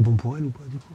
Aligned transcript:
C'est 0.00 0.04
bon 0.04 0.16
pour 0.16 0.38
elle 0.38 0.44
ou 0.46 0.50
pas 0.50 0.64
du 0.64 0.78
coup? 0.78 0.94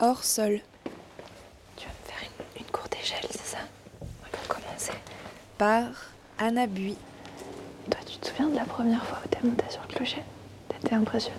Hors 0.00 0.22
sol. 0.22 0.60
Tu 1.78 1.86
vas 1.86 1.92
me 1.92 2.04
faire 2.04 2.18
une, 2.20 2.60
une 2.60 2.70
courte 2.70 2.94
échelle, 3.00 3.24
c'est 3.30 3.38
ça? 3.38 3.58
Pour 3.98 4.48
commencer. 4.48 4.92
Par 5.56 5.86
Anna 6.36 6.66
Bui. 6.66 6.98
Toi, 7.90 8.00
tu 8.06 8.18
te 8.18 8.28
souviens 8.28 8.48
de 8.48 8.56
la 8.56 8.66
première 8.66 9.02
fois 9.06 9.18
où 9.24 9.28
t'es 9.28 9.38
montée 9.42 9.64
sur 9.70 9.80
le 9.88 9.94
clocher? 9.94 10.22
T'étais 10.68 10.94
impressionnée 10.94 11.38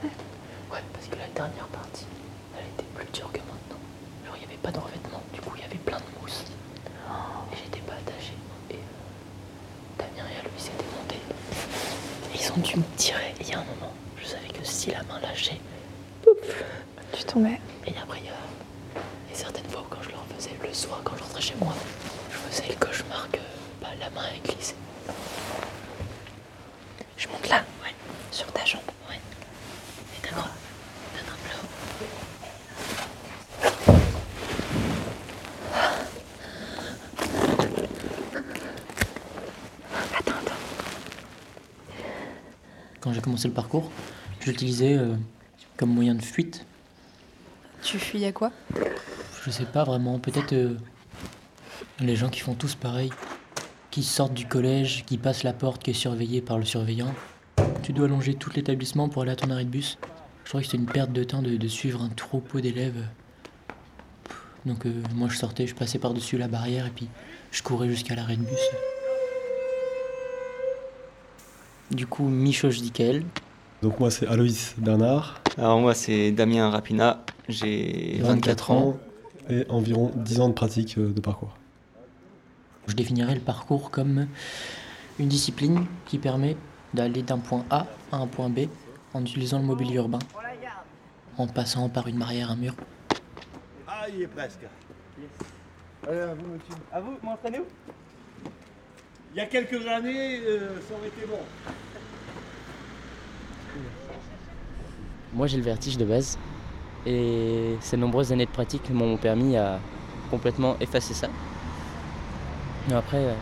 Ouais, 0.71 0.79
parce 0.93 1.05
que 1.05 1.15
la 1.15 1.27
dernière 1.27 1.67
partie, 1.67 2.07
elle 2.57 2.65
était 2.73 2.89
plus 2.95 3.05
dure 3.13 3.31
que 3.31 3.37
maintenant. 3.37 3.77
Genre, 4.25 4.35
il 4.37 4.39
n'y 4.39 4.45
avait 4.45 4.57
pas 4.63 4.71
de 4.71 4.79
revêtement, 4.79 5.21
du 5.31 5.41
coup, 5.41 5.51
il 5.57 5.61
y 5.61 5.65
avait 5.65 5.75
plein 5.77 5.99
de 5.99 6.19
mousse. 6.19 6.45
Et 7.51 7.55
j'étais 7.55 7.81
pas 7.81 7.93
attaché. 7.93 8.33
Et 8.71 8.75
euh, 8.75 9.99
Damien 9.99 10.27
et 10.31 10.39
Aloïs 10.39 10.65
étaient 10.65 10.91
montés. 10.97 11.21
Dû 12.57 12.77
me 12.77 12.83
tirer. 12.97 13.33
Et 13.39 13.43
il 13.43 13.49
y 13.49 13.53
a 13.53 13.59
un 13.59 13.63
moment, 13.63 13.93
je 14.21 14.27
savais 14.27 14.47
que 14.47 14.63
si 14.63 14.91
la 14.91 15.01
main 15.03 15.19
lâchait, 15.21 15.59
Tu 17.11 17.23
tombais. 17.25 17.59
et 17.87 17.93
après, 18.01 18.19
il 18.19 18.25
y 18.25 18.29
a, 18.29 19.01
certaines 19.33 19.67
fois 19.69 19.81
où 19.81 19.85
quand 19.89 20.01
je 20.03 20.09
le 20.09 20.15
refaisais 20.15 20.55
le 20.61 20.73
soir, 20.73 21.01
quand 21.03 21.17
je 21.17 21.23
rentrais 21.23 21.41
chez 21.41 21.55
moi, 21.59 21.73
je 22.31 22.37
faisais 22.37 22.67
le 22.69 22.75
cauchemar 22.75 23.27
que 23.31 23.39
bah, 23.81 23.89
la 23.99 24.09
main 24.11 24.25
est 24.35 24.47
glissée. 24.47 24.75
Je 27.17 27.27
monte 27.27 27.47
là, 27.49 27.63
ouais, 27.83 27.93
sur 28.31 28.51
ta 28.51 28.63
jambe. 28.65 28.81
Ouais. 29.09 29.19
Et 30.17 30.21
d'accord. 30.27 30.49
T'attrapes 31.15 31.47
là-haut. 31.49 31.67
Attends, 40.17 40.31
attends. 40.31 40.53
Quand 42.99 43.12
j'ai 43.12 43.12
commencé 43.23 43.47
le 43.47 43.53
parcours, 43.53 43.89
je 44.41 44.51
l'utilisais 44.51 44.95
euh, 44.95 45.15
comme 45.77 45.89
moyen 45.89 46.15
de 46.15 46.21
fuite. 46.21 46.65
Tu 47.81 47.97
fuis 47.97 48.23
à 48.25 48.31
quoi? 48.31 48.51
Je 49.43 49.51
sais 49.51 49.65
pas 49.65 49.83
vraiment, 49.83 50.19
peut-être 50.19 50.53
euh, 50.53 50.77
les 51.99 52.15
gens 52.15 52.29
qui 52.29 52.41
font 52.41 52.53
tous 52.53 52.75
pareil, 52.75 53.09
qui 53.91 54.03
sortent 54.03 54.33
du 54.33 54.45
collège, 54.45 55.03
qui 55.05 55.17
passent 55.17 55.43
la 55.43 55.53
porte 55.53 55.81
qui 55.81 55.91
est 55.91 55.95
surveillée 55.95 56.41
par 56.41 56.57
le 56.57 56.65
surveillant. 56.65 57.13
Tu 57.81 57.93
dois 57.93 58.07
longer 58.07 58.35
tout 58.35 58.51
l'établissement 58.55 59.09
pour 59.09 59.23
aller 59.23 59.31
à 59.31 59.35
ton 59.35 59.49
arrêt 59.49 59.65
de 59.65 59.69
bus. 59.69 59.97
Je 60.43 60.49
trouvais 60.49 60.63
que 60.63 60.69
c'était 60.69 60.83
une 60.83 60.89
perte 60.89 61.11
de 61.11 61.23
temps 61.23 61.41
de, 61.41 61.57
de 61.57 61.67
suivre 61.67 62.01
un 62.01 62.09
troupeau 62.09 62.59
d'élèves. 62.59 63.05
Donc 64.65 64.85
euh, 64.85 64.93
moi 65.13 65.27
je 65.29 65.37
sortais, 65.37 65.67
je 65.67 65.75
passais 65.75 65.99
par-dessus 65.99 66.37
la 66.37 66.47
barrière 66.47 66.85
et 66.85 66.89
puis 66.89 67.07
je 67.51 67.61
courais 67.61 67.89
jusqu'à 67.89 68.15
l'arrêt 68.15 68.37
de 68.37 68.43
bus. 68.43 68.69
Du 71.93 72.07
coup, 72.07 72.23
Michoche 72.27 72.81
Dickel, 72.81 73.23
Donc 73.83 73.99
moi 73.99 74.09
c'est 74.09 74.25
Aloïs 74.27 74.73
Bernard, 74.79 75.39
Alors 75.59 75.79
moi 75.79 75.93
c'est 75.93 76.31
Damien 76.31 76.69
Rapina, 76.71 77.23
j'ai 77.47 78.19
24 78.21 78.71
ans. 78.71 78.97
et 79.47 79.65
environ 79.69 80.11
10 80.15 80.39
ans 80.39 80.47
de 80.49 80.53
pratique 80.53 80.97
euh, 80.97 81.11
de 81.13 81.21
parcours. 81.21 81.55
Je 82.87 82.95
définirais 82.95 83.35
le 83.35 83.41
parcours 83.41 83.91
comme 83.91 84.25
une 85.19 85.27
discipline 85.27 85.85
qui 86.07 86.17
permet 86.17 86.57
d'aller 86.95 87.21
d'un 87.21 87.37
point 87.37 87.63
A 87.69 87.85
à 88.11 88.17
un 88.17 88.27
point 88.27 88.49
B 88.49 88.61
en 89.13 89.21
utilisant 89.21 89.59
le 89.59 89.65
mobilier 89.65 89.95
urbain, 89.95 90.19
en 91.37 91.45
passant 91.45 91.89
par 91.89 92.07
une 92.07 92.17
barrière, 92.17 92.49
un 92.49 92.55
mur. 92.55 92.73
Ah, 93.87 94.05
il 94.11 94.23
est 94.23 94.27
presque. 94.27 94.61
Allez, 96.07 96.19
à 96.19 96.33
vous, 96.33 96.47
monsieur. 96.47 96.83
À 96.91 96.99
vous, 97.01 97.11
m'entraînez-vous 97.21 97.65
Il 99.35 99.39
y 99.39 99.41
a 99.41 99.47
quelques 99.47 99.87
années, 99.87 100.41
euh, 100.45 100.79
ça 100.87 100.93
aurait 100.93 101.07
été 101.07 101.25
bon. 101.27 101.39
Moi 105.33 105.47
j'ai 105.47 105.57
le 105.57 105.63
vertige 105.63 105.97
de 105.97 106.05
base 106.05 106.37
et 107.07 107.75
ces 107.81 107.97
nombreuses 107.97 108.31
années 108.31 108.45
de 108.45 108.51
pratique 108.51 108.87
m'ont 108.91 109.17
permis 109.17 109.57
à 109.57 109.79
complètement 110.29 110.77
effacer 110.79 111.15
ça. 111.15 111.29
Mais 112.87 112.93
après, 112.93 113.25
euh, 113.25 113.33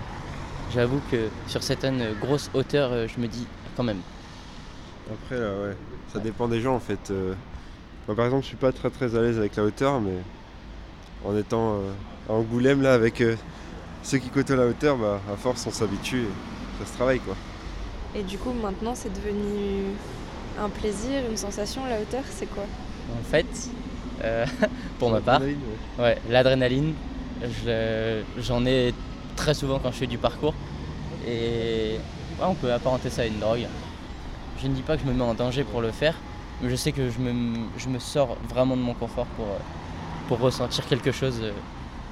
j'avoue 0.74 1.02
que 1.12 1.28
sur 1.48 1.62
certaines 1.62 2.14
grosses 2.22 2.50
hauteurs, 2.54 2.94
euh, 2.94 3.08
je 3.14 3.20
me 3.20 3.28
dis 3.28 3.46
quand 3.76 3.84
même. 3.84 4.00
Après, 5.12 5.38
là, 5.38 5.52
ouais, 5.62 5.76
ça 6.14 6.20
dépend 6.20 6.48
des 6.48 6.62
gens 6.62 6.76
en 6.76 6.80
fait. 6.80 7.12
Moi, 8.08 8.16
par 8.16 8.24
exemple, 8.24 8.44
je 8.44 8.48
suis 8.48 8.56
pas 8.56 8.72
très 8.72 8.90
très 8.90 9.14
à 9.18 9.22
l'aise 9.22 9.38
avec 9.38 9.58
la 9.58 9.66
hauteur, 9.66 10.00
mais 10.00 10.20
en 11.26 11.36
étant 11.36 11.82
à 12.30 12.32
Angoulême 12.32 12.82
là 12.82 12.94
avec 12.94 13.22
ceux 14.04 14.18
qui 14.18 14.30
côtoient 14.30 14.56
la 14.56 14.68
hauteur, 14.68 14.98
bah, 14.98 15.20
à 15.32 15.36
force 15.38 15.66
on 15.68 15.72
s'habitue 15.72 16.24
et 16.24 16.84
ça 16.84 16.90
se 16.92 16.96
travaille 16.96 17.20
quoi. 17.20 17.36
Et 18.14 18.24
du 18.24 18.38
coup, 18.38 18.52
maintenant, 18.52 18.94
c'est 18.94 19.14
devenu 19.14 19.94
un 20.60 20.68
plaisir, 20.70 21.22
une 21.30 21.38
sensation, 21.38 21.86
la 21.86 22.02
hauteur, 22.02 22.24
c'est 22.30 22.46
quoi? 22.48 22.64
En 23.18 23.24
fait, 23.24 23.46
euh, 24.24 24.46
pour 25.00 25.12
ma 25.12 25.22
part, 25.22 25.40
ouais. 25.40 25.56
Ouais, 25.98 26.18
l'adrénaline, 26.30 26.94
je- 27.42 28.22
j'en 28.38 28.66
ai 28.66 28.94
très 29.38 29.54
souvent 29.54 29.80
quand 29.80 29.92
je 29.92 29.98
fais 29.98 30.08
du 30.08 30.18
parcours. 30.18 30.54
Et 31.26 32.00
ouais, 32.40 32.46
on 32.46 32.56
peut 32.56 32.74
apparenter 32.74 33.10
ça 33.10 33.22
à 33.22 33.26
une 33.26 33.40
drogue. 33.40 33.66
Je 34.62 34.68
ne 34.68 34.74
dis 34.74 34.82
pas 34.82 34.98
que 34.98 35.04
je 35.04 35.08
me 35.08 35.14
mets 35.14 35.24
en 35.24 35.34
danger 35.34 35.64
pour 35.64 35.82
le 35.82 35.92
faire, 35.92 36.16
mais 36.62 36.70
je 36.70 36.76
sais 36.76 36.92
que 36.92 37.10
je 37.10 37.20
me, 37.20 37.34
je 37.78 37.88
me 37.88 37.98
sors 38.00 38.36
vraiment 38.50 38.76
de 38.76 38.82
mon 38.82 38.94
confort 38.94 39.26
pour, 39.38 39.46
euh, 39.46 39.58
pour 40.28 40.40
ressentir 40.40 40.86
quelque 40.86 41.12
chose. 41.14 41.42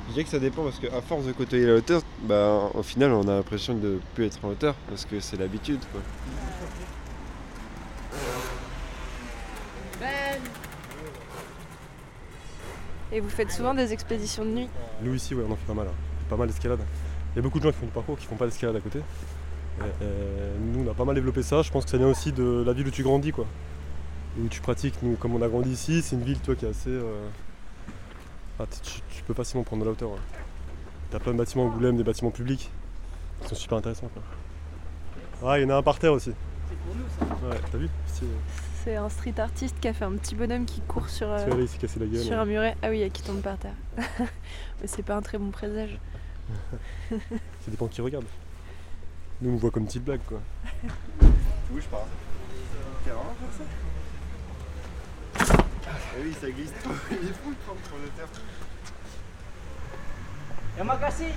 Je 0.09 0.13
dirais 0.13 0.23
que 0.23 0.31
ça 0.31 0.39
dépend 0.39 0.63
parce 0.63 0.79
qu'à 0.79 1.01
force 1.01 1.25
de 1.25 1.31
côtoyer 1.31 1.67
la 1.67 1.75
hauteur, 1.75 2.01
bah, 2.23 2.71
au 2.73 2.81
final 2.81 3.11
on 3.11 3.27
a 3.27 3.35
l'impression 3.35 3.75
de 3.75 3.87
ne 3.87 3.97
plus 4.15 4.25
être 4.25 4.43
en 4.43 4.49
hauteur 4.49 4.73
parce 4.89 5.05
que 5.05 5.19
c'est 5.19 5.37
l'habitude 5.37 5.79
quoi. 5.91 6.01
Et 13.11 13.19
vous 13.19 13.29
faites 13.29 13.51
souvent 13.51 13.73
des 13.73 13.91
expéditions 13.91 14.45
de 14.45 14.51
nuit? 14.51 14.69
Nous 15.01 15.15
ici, 15.15 15.33
ouais, 15.33 15.43
on 15.47 15.51
en 15.51 15.55
fait 15.55 15.65
pas 15.65 15.73
mal. 15.73 15.87
hein. 15.87 15.93
Pas 16.29 16.37
mal 16.37 16.47
d'escalade. 16.47 16.79
Il 17.33 17.37
y 17.37 17.39
a 17.39 17.41
beaucoup 17.41 17.59
de 17.59 17.63
gens 17.63 17.71
qui 17.71 17.77
font 17.79 17.85
du 17.85 17.91
parcours 17.91 18.17
qui 18.17 18.25
font 18.25 18.35
pas 18.35 18.45
d'escalade 18.45 18.75
à 18.75 18.79
côté. 18.79 18.99
Et, 18.99 20.05
nous, 20.59 20.85
on 20.85 20.91
a 20.91 20.93
pas 20.93 21.05
mal 21.05 21.15
développé 21.15 21.41
ça. 21.41 21.61
Je 21.63 21.71
pense 21.71 21.85
que 21.85 21.89
ça 21.91 21.97
vient 21.97 22.07
aussi 22.07 22.31
de 22.31 22.63
la 22.65 22.73
ville 22.73 22.87
où 22.87 22.91
tu 22.91 23.01
grandis, 23.01 23.31
quoi. 23.31 23.45
Où 24.39 24.47
tu 24.47 24.61
pratiques. 24.61 24.95
Nous, 25.01 25.15
comme 25.15 25.33
on 25.35 25.41
a 25.41 25.47
grandi 25.47 25.71
ici, 25.71 26.01
c'est 26.03 26.15
une 26.15 26.23
ville, 26.23 26.39
toi, 26.39 26.55
qui 26.55 26.65
est 26.65 26.69
assez. 26.69 26.89
euh, 26.89 27.27
ah, 28.59 28.65
tu, 28.83 29.23
peux 29.23 29.33
facilement 29.33 29.63
prendre 29.63 29.83
de 29.83 29.85
la 29.85 29.93
hauteur. 29.93 30.11
Ouais. 30.11 30.17
T'as 31.11 31.19
plein 31.19 31.31
de 31.31 31.37
bâtiments 31.37 31.65
Angoulême, 31.65 31.95
des 31.95 32.03
bâtiments 32.03 32.31
publics 32.31 32.69
qui 33.41 33.47
sont 33.47 33.55
super 33.55 33.77
intéressants, 33.77 34.09
quoi. 34.13 34.21
Ah, 35.49 35.57
il 35.57 35.63
y 35.63 35.65
en 35.65 35.69
a 35.69 35.75
un 35.75 35.81
par 35.81 35.97
terre 35.97 36.11
aussi. 36.11 36.33
C'est 36.67 36.77
pour 36.77 36.95
nous, 36.95 37.05
ça. 37.17 37.47
Ouais, 37.47 37.61
t'as 37.71 37.77
vu 37.77 37.89
C'est 38.83 38.95
un 38.97 39.07
street 39.07 39.35
artiste 39.37 39.79
qui 39.79 39.87
a 39.87 39.93
fait 39.93 40.03
un 40.03 40.11
petit 40.11 40.35
bonhomme 40.35 40.65
qui 40.65 40.81
court 40.81 41.07
sur, 41.07 41.31
euh, 41.31 41.37
il 41.47 42.01
la 42.01 42.05
gueule. 42.05 42.21
sur 42.21 42.31
ouais. 42.31 42.37
un 42.37 42.45
muret. 42.45 42.75
Ah 42.81 42.89
oui, 42.89 43.01
et 43.01 43.09
qui 43.09 43.23
tombe 43.23 43.41
par 43.41 43.57
terre. 43.57 43.75
Mais 43.97 44.87
c'est 44.87 45.03
pas 45.03 45.15
un 45.15 45.21
très 45.21 45.37
bon 45.37 45.51
présage. 45.51 45.97
Ça 47.09 47.71
dépend 47.71 47.87
qui 47.87 48.01
regarde. 48.01 48.25
Nous, 49.41 49.51
on 49.51 49.55
voit 49.55 49.71
comme 49.71 49.83
une 49.83 49.87
petite 49.87 50.03
blague, 50.03 50.19
quoi. 50.27 50.41
Tu 50.81 51.27
bouges 51.71 51.85
pas. 51.85 52.05
T'es 53.05 53.11
vraiment 53.11 53.35
faire 53.39 53.57
ça? 53.57 53.63
Oui, 56.17 56.33
ça 56.39 56.49
glisse 56.51 56.73
trop. 56.83 56.93
Il 57.11 57.29
est 57.29 57.33
fou 57.33 57.51
de 57.51 57.55
prendre 57.65 57.81
trop 57.81 57.97
de 57.97 58.05
hauteur. 58.05 58.27
Et 60.79 60.83
m'a 60.83 60.97
cassé 60.97 61.33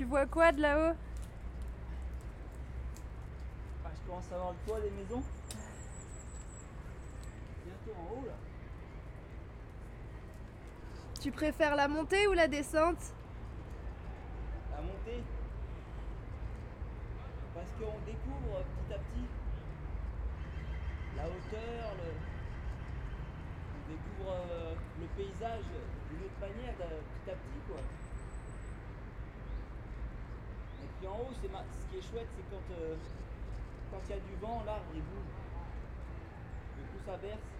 Tu 0.00 0.06
vois 0.06 0.24
quoi 0.24 0.50
de 0.50 0.62
là-haut? 0.62 0.94
Ah, 3.84 3.88
Je 3.94 4.08
commence 4.08 4.24
à 4.32 4.36
voir 4.38 4.52
le 4.52 4.56
toit 4.66 4.80
des 4.80 4.90
maisons. 4.92 5.22
Bientôt 7.66 8.00
en 8.00 8.14
haut, 8.14 8.24
là. 8.26 8.32
Tu 11.20 11.30
préfères 11.30 11.76
la 11.76 11.86
montée 11.88 12.26
ou 12.28 12.32
la 12.32 12.48
descente 12.48 13.12
La 14.72 14.80
montée. 14.80 15.22
Parce 17.54 17.70
qu'on 17.72 17.98
découvre 18.06 18.62
petit 18.64 18.94
à 18.94 18.98
petit 18.98 19.26
la 21.16 21.26
hauteur, 21.26 21.92
on 23.76 23.90
découvre 23.90 24.32
euh, 24.32 24.74
le 25.00 25.06
paysage 25.16 25.64
d'une 26.08 26.20
autre 26.24 26.40
manière 26.40 26.72
de- 26.78 27.02
petit 27.20 27.30
à 27.30 27.34
petit 27.34 27.60
quoi. 27.68 27.80
Et 30.82 30.88
puis 30.98 31.06
en 31.08 31.16
haut, 31.18 31.34
c'est 31.42 31.48
ce 31.48 31.86
qui 31.90 31.96
est 31.98 32.10
chouette, 32.10 32.28
c'est 32.34 32.48
quand 32.50 32.74
euh, 32.80 32.96
quand 33.90 33.98
il 34.06 34.10
y 34.10 34.12
a 34.14 34.20
du 34.20 34.34
vent, 34.40 34.62
l'arbre 34.64 34.84
il 34.94 35.02
bouge. 35.02 35.34
Du 36.78 36.82
coup 36.88 37.04
ça 37.04 37.16
berce. 37.18 37.59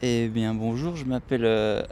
Eh 0.00 0.28
bien 0.28 0.54
bonjour, 0.54 0.94
je 0.94 1.04
m'appelle 1.04 1.44
euh. 1.44 1.82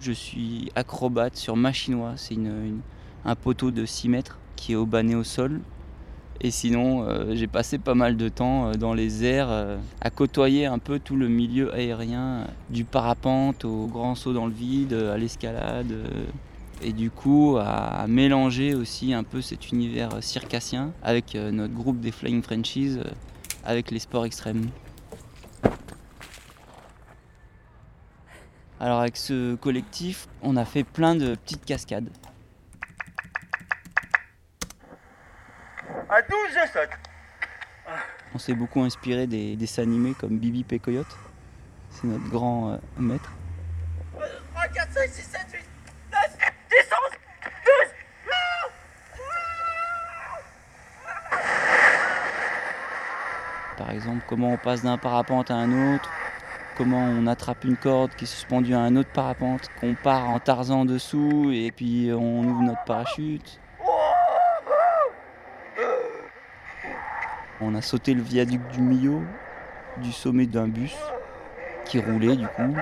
Je 0.00 0.12
suis 0.12 0.72
acrobate 0.74 1.36
sur 1.36 1.54
Machinois. 1.54 2.14
C'est 2.16 2.38
un 3.26 3.34
poteau 3.34 3.70
de 3.70 3.84
6 3.84 4.08
mètres 4.08 4.38
qui 4.56 4.72
est 4.72 4.76
obané 4.76 5.14
au 5.14 5.22
sol. 5.22 5.60
Et 6.40 6.50
sinon, 6.50 7.02
euh, 7.02 7.34
j'ai 7.34 7.46
passé 7.46 7.76
pas 7.76 7.94
mal 7.94 8.16
de 8.16 8.30
temps 8.30 8.68
euh, 8.68 8.72
dans 8.72 8.94
les 8.94 9.22
airs 9.22 9.50
euh, 9.50 9.76
à 10.00 10.08
côtoyer 10.08 10.64
un 10.64 10.78
peu 10.78 10.98
tout 10.98 11.16
le 11.16 11.28
milieu 11.28 11.74
aérien, 11.74 12.46
du 12.70 12.84
parapente 12.84 13.66
au 13.66 13.86
grand 13.86 14.14
saut 14.14 14.32
dans 14.32 14.46
le 14.46 14.54
vide, 14.54 14.94
à 14.94 15.18
l'escalade. 15.18 15.92
et 16.82 16.94
du 16.94 17.10
coup, 17.10 17.58
à, 17.58 18.00
à 18.00 18.06
mélanger 18.06 18.74
aussi 18.74 19.12
un 19.12 19.24
peu 19.24 19.42
cet 19.42 19.70
univers 19.72 20.22
circassien 20.22 20.92
avec 21.02 21.34
notre 21.34 21.74
groupe 21.74 22.00
des 22.00 22.12
Flying 22.12 22.42
Frenchies, 22.42 22.96
avec 23.62 23.90
les 23.90 23.98
sports 23.98 24.24
extrêmes. 24.24 24.70
Alors 28.86 29.00
avec 29.00 29.16
ce 29.16 29.56
collectif, 29.56 30.28
on 30.42 30.56
a 30.56 30.64
fait 30.64 30.84
plein 30.84 31.16
de 31.16 31.34
petites 31.34 31.64
cascades. 31.64 32.08
À 36.08 36.22
12, 36.22 36.30
je 36.50 36.68
saute. 36.72 36.90
On 38.32 38.38
s'est 38.38 38.54
beaucoup 38.54 38.82
inspiré 38.82 39.26
des 39.26 39.56
dessins 39.56 39.82
animés 39.82 40.14
comme 40.14 40.38
Bibi 40.38 40.64
et 40.70 40.78
Coyote. 40.78 41.18
C'est 41.90 42.06
notre 42.06 42.30
grand 42.30 42.74
euh, 42.74 42.76
maître. 42.96 43.32
3, 44.54 44.68
4, 44.68 44.92
5, 44.92 45.08
6, 45.08 45.20
7, 45.20 45.40
8, 45.52 45.58
9, 46.12 46.20
10, 46.70 46.76
11, 46.78 46.86
12. 47.64 47.72
Par 53.78 53.90
exemple, 53.90 54.24
comment 54.28 54.52
on 54.52 54.56
passe 54.56 54.84
d'un 54.84 54.96
parapente 54.96 55.50
à 55.50 55.56
un 55.56 55.96
autre, 55.96 56.08
comment 56.76 56.98
on 56.98 57.26
attrape 57.26 57.64
une 57.64 57.76
corde 57.76 58.14
qui 58.14 58.24
est 58.24 58.28
suspendue 58.28 58.74
à 58.74 58.80
un 58.80 58.96
autre 58.96 59.10
parapente, 59.10 59.68
qu'on 59.80 59.94
part 59.94 60.28
en 60.28 60.38
Tarzan 60.38 60.84
dessous 60.84 61.50
et 61.52 61.72
puis 61.72 62.10
on 62.12 62.44
ouvre 62.44 62.62
notre 62.62 62.84
parachute. 62.84 63.60
On 67.60 67.74
a 67.74 67.80
sauté 67.80 68.12
le 68.12 68.22
viaduc 68.22 68.60
du 68.68 68.80
Millau, 68.80 69.22
du 70.02 70.12
sommet 70.12 70.46
d'un 70.46 70.68
bus 70.68 70.94
qui 71.86 71.98
roulait 71.98 72.36
du 72.36 72.46
coup. 72.46 72.76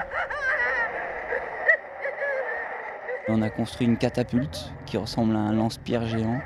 On 3.29 3.41
a 3.41 3.49
construit 3.49 3.87
une 3.87 3.97
catapulte 3.97 4.73
qui 4.87 4.97
ressemble 4.97 5.37
à 5.37 5.39
un 5.39 5.53
lance-pierre 5.53 6.07
géant 6.07 6.41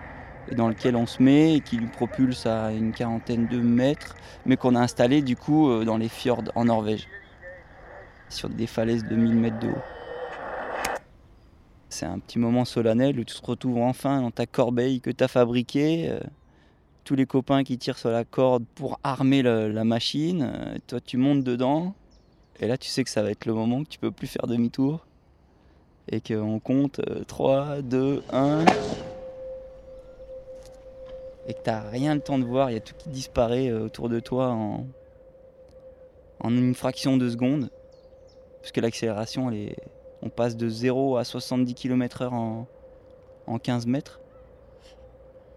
et 0.50 0.54
dans 0.54 0.68
lequel 0.68 0.96
on 0.96 1.06
se 1.06 1.22
met 1.22 1.56
et 1.56 1.60
qui 1.60 1.76
lui 1.76 1.86
propulse 1.86 2.46
à 2.46 2.72
une 2.72 2.92
quarantaine 2.92 3.46
de 3.46 3.58
mètres, 3.58 4.14
mais 4.46 4.56
qu'on 4.56 4.74
a 4.74 4.80
installé 4.80 5.22
du 5.22 5.36
coup 5.36 5.70
euh, 5.70 5.84
dans 5.84 5.96
les 5.96 6.08
fjords 6.08 6.44
en 6.54 6.66
Norvège, 6.66 7.08
sur 8.28 8.48
des 8.48 8.66
falaises 8.66 9.04
de 9.04 9.16
1000 9.16 9.34
mètres 9.34 9.58
de 9.60 9.68
haut. 9.68 9.82
C'est 11.88 12.06
un 12.06 12.18
petit 12.18 12.38
moment 12.38 12.64
solennel 12.64 13.18
où 13.18 13.24
tu 13.24 13.34
te 13.34 13.46
retrouves 13.46 13.78
enfin 13.78 14.20
dans 14.20 14.30
ta 14.30 14.46
corbeille 14.46 15.00
que 15.00 15.10
tu 15.10 15.24
as 15.24 15.28
fabriquée. 15.28 16.10
euh, 16.10 16.20
tous 17.08 17.14
les 17.14 17.24
copains 17.24 17.64
qui 17.64 17.78
tirent 17.78 17.96
sur 17.96 18.10
la 18.10 18.26
corde 18.26 18.66
pour 18.74 19.00
armer 19.02 19.40
la 19.42 19.82
machine. 19.84 20.42
euh, 20.42 20.76
toi, 20.86 21.00
tu 21.00 21.16
montes 21.16 21.42
dedans. 21.42 21.94
Et 22.60 22.66
là, 22.66 22.76
tu 22.76 22.90
sais 22.90 23.02
que 23.02 23.08
ça 23.08 23.22
va 23.22 23.30
être 23.30 23.46
le 23.46 23.54
moment 23.54 23.82
que 23.82 23.88
tu 23.88 23.98
peux 23.98 24.10
plus 24.10 24.26
faire 24.26 24.46
demi-tour. 24.46 25.06
Et 26.12 26.20
qu'on 26.20 26.60
compte 26.60 27.00
euh, 27.08 27.24
3, 27.24 27.80
2, 27.80 28.22
1. 28.30 28.64
Et 31.46 31.54
que 31.54 31.58
t'as 31.64 31.88
rien 31.88 32.14
le 32.14 32.20
temps 32.20 32.38
de 32.38 32.44
voir. 32.44 32.70
Il 32.70 32.74
y 32.74 32.76
a 32.76 32.80
tout 32.80 32.94
qui 32.98 33.08
disparaît 33.08 33.68
euh, 33.70 33.86
autour 33.86 34.10
de 34.10 34.20
toi 34.20 34.48
en 34.48 34.84
une 36.50 36.74
fraction 36.74 37.16
de 37.16 37.30
seconde. 37.30 37.70
Parce 38.68 38.74
que 38.74 38.80
l'accélération, 38.82 39.50
est- 39.50 39.76
on 40.20 40.28
passe 40.28 40.54
de 40.54 40.68
0 40.68 41.16
à 41.16 41.24
70 41.24 41.72
km/h 41.74 42.34
en, 42.34 42.66
en 43.46 43.58
15 43.58 43.86
mètres. 43.86 44.20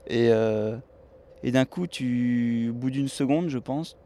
Et, 0.08 0.30
euh, 0.30 0.78
et 1.44 1.52
d'un 1.52 1.66
coup, 1.66 1.88
tu, 1.88 2.70
au 2.70 2.74
bout 2.74 2.90
d'une 2.90 3.10
seconde, 3.10 3.50
je 3.50 3.58
pense, 3.58 3.98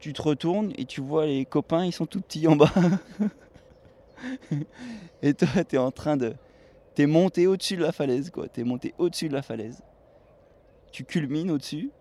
tu 0.00 0.12
te 0.12 0.20
retournes 0.20 0.72
et 0.76 0.86
tu 0.86 1.00
vois 1.00 1.26
les 1.26 1.44
copains, 1.44 1.84
ils 1.84 1.92
sont 1.92 2.06
tout 2.06 2.20
petits 2.20 2.48
en 2.48 2.56
bas. 2.56 2.72
et 5.22 5.34
toi, 5.34 5.62
tu 5.62 5.76
es 5.76 5.78
en 5.78 5.92
train 5.92 6.16
de. 6.16 6.34
T'es 6.96 7.06
monté 7.06 7.46
au-dessus 7.46 7.76
de 7.76 7.82
la 7.82 7.92
falaise, 7.92 8.30
quoi. 8.30 8.48
T'es 8.48 8.64
monté 8.64 8.92
au-dessus 8.98 9.28
de 9.28 9.34
la 9.34 9.42
falaise. 9.42 9.84
Tu 10.90 11.04
culmines 11.04 11.52
au-dessus. 11.52 11.92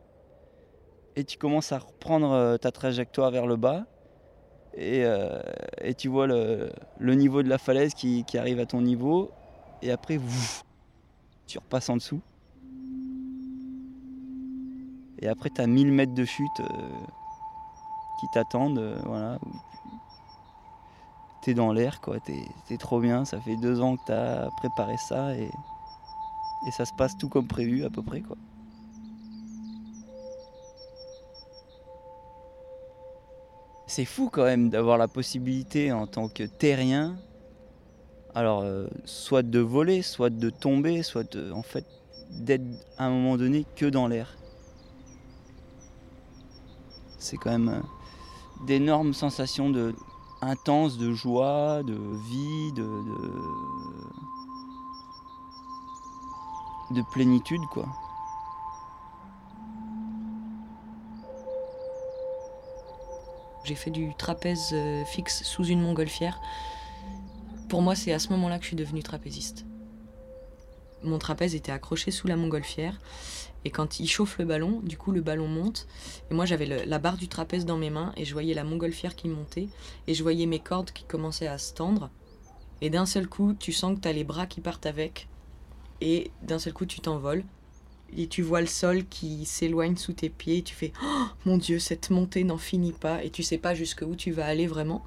Et 1.16 1.24
tu 1.24 1.38
commences 1.38 1.72
à 1.72 1.78
reprendre 1.78 2.32
euh, 2.32 2.58
ta 2.58 2.72
trajectoire 2.72 3.30
vers 3.30 3.46
le 3.46 3.58
bas. 3.58 3.86
Et, 4.78 5.04
euh, 5.06 5.42
et 5.82 5.96
tu 5.96 6.08
vois 6.08 6.28
le, 6.28 6.70
niveau 7.00 7.42
de 7.42 7.50
la 7.50 7.58
falaise 7.58 7.96
qui, 7.96 8.24
arrive 8.36 8.60
à 8.60 8.68
ton 8.68 8.82
niveau. 8.82 9.32
Et 9.82 9.92
après, 9.92 10.18
vouf, 10.18 10.64
tu 11.48 11.58
repasses 11.58 11.90
en 11.90 11.98
dessous. 11.98 12.22
Et 15.20 15.28
après, 15.28 15.50
tu 15.50 15.62
as 15.62 15.68
1000 15.68 15.92
mètres 15.92 16.14
de 16.14 16.26
chute 16.26 16.60
euh, 16.60 16.90
qui 18.20 18.28
t'attendent. 18.34 18.78
euh, 18.78 19.00
voilà, 19.06 19.40
où 19.44 19.52
tu 21.42 21.52
es 21.52 21.54
dans 21.56 21.74
l'air, 21.74 22.00
quoi. 22.00 22.20
T'es 22.20 22.46
es 22.70 22.78
trop 22.78 23.00
bien. 23.00 23.26
Ça 23.26 23.42
fait 23.42 23.56
deux 23.56 23.82
ans 23.82 23.98
que 23.98 24.06
tu 24.06 24.12
as 24.12 24.52
préparé 24.58 24.98
ça 24.98 25.36
et, 25.36 25.50
et 26.68 26.72
ça 26.72 26.86
se 26.86 26.94
passe 26.94 27.18
tout 27.18 27.30
comme 27.30 27.48
prévu, 27.48 27.84
à 27.84 27.90
peu 27.90 28.04
près, 28.04 28.22
quoi. 28.22 28.38
C'est 33.98 34.06
fou 34.06 34.30
quand 34.32 34.44
même 34.44 34.70
d'avoir 34.70 35.00
la 35.00 35.08
possibilité 35.08 35.92
en 35.92 36.06
tant 36.06 36.28
que 36.30 36.44
terrien, 36.44 37.18
alors 38.36 38.62
euh, 38.62 38.86
soit 39.06 39.42
de 39.42 39.58
voler, 39.58 40.04
soit 40.04 40.30
de 40.30 40.52
tomber, 40.52 41.02
soit 41.02 41.36
en 41.52 41.64
fait 41.64 41.84
d'être 42.30 42.62
à 43.00 43.06
un 43.06 43.10
moment 43.10 43.38
donné 43.38 43.66
que 43.76 43.88
dans 43.88 44.06
l'air. 44.08 44.38
C'est 47.18 47.38
quand 47.38 47.50
même 47.50 47.70
euh, 47.70 48.66
d'énormes 48.68 49.16
sensations 49.16 49.72
de 49.72 49.96
intenses 50.44 51.00
de 51.00 51.12
joie, 51.14 51.82
de 51.82 51.96
vie, 51.96 52.74
de 56.92 57.02
plénitude 57.12 57.66
quoi. 57.72 57.88
J'ai 63.68 63.76
fait 63.76 63.92
du 63.92 64.14
trapèze 64.18 64.70
euh, 64.72 65.04
fixe 65.04 65.44
sous 65.44 65.66
une 65.66 65.82
montgolfière. 65.82 66.40
Pour 67.68 67.82
moi, 67.82 67.96
c'est 67.96 68.14
à 68.14 68.20
ce 68.20 68.30
moment-là 68.30 68.60
que 68.60 68.64
je 68.64 68.70
suis 68.70 68.78
devenue 68.78 69.04
trapéziste. 69.04 69.66
Mon 71.04 71.18
trapèze 71.18 71.54
était 71.54 71.74
accroché 71.74 72.10
sous 72.12 72.28
la 72.28 72.38
montgolfière. 72.38 72.98
Et 73.66 73.70
quand 73.70 74.00
il 74.00 74.08
chauffe 74.08 74.38
le 74.38 74.46
ballon, 74.46 74.80
du 74.84 74.98
coup, 74.98 75.12
le 75.12 75.20
ballon 75.20 75.50
monte. 75.50 75.86
Et 76.32 76.34
moi, 76.34 76.46
j'avais 76.46 76.86
la 76.86 76.98
barre 76.98 77.18
du 77.18 77.28
trapèze 77.28 77.66
dans 77.66 77.76
mes 77.76 77.90
mains 77.90 78.14
et 78.16 78.24
je 78.24 78.32
voyais 78.32 78.54
la 78.54 78.64
montgolfière 78.64 79.18
qui 79.18 79.28
montait. 79.28 79.68
Et 80.08 80.14
je 80.14 80.24
voyais 80.24 80.46
mes 80.46 80.60
cordes 80.60 80.92
qui 80.92 81.04
commençaient 81.04 81.48
à 81.48 81.58
se 81.58 81.74
tendre. 81.74 82.10
Et 82.80 82.90
d'un 82.90 83.06
seul 83.06 83.28
coup, 83.28 83.54
tu 83.54 83.74
sens 83.74 83.98
que 83.98 84.00
tu 84.02 84.08
as 84.08 84.14
les 84.14 84.24
bras 84.24 84.46
qui 84.46 84.62
partent 84.62 84.86
avec. 84.86 85.28
Et 86.00 86.32
d'un 86.42 86.58
seul 86.58 86.72
coup, 86.72 86.86
tu 86.86 87.02
t'envoles. 87.02 87.44
Et 88.16 88.28
tu 88.28 88.42
vois 88.42 88.62
le 88.62 88.68
sol 88.68 89.06
qui 89.08 89.46
s'éloigne 89.46 89.98
sous 89.98 90.14
tes 90.14 90.30
pieds. 90.30 90.58
Et 90.58 90.64
tu 90.64 90.74
fais 90.74 90.94
Oh, 91.04 91.26
Mon 91.46 91.58
Dieu, 91.58 91.78
cette 91.80 92.10
montée 92.10 92.44
n'en 92.44 92.58
finit 92.58 92.94
pas. 92.94 93.24
Et 93.24 93.30
tu 93.30 93.44
sais 93.44 93.58
pas 93.58 93.76
jusqu'où 93.76 94.16
tu 94.16 94.32
vas 94.32 94.46
aller 94.46 94.68
vraiment. 94.68 95.04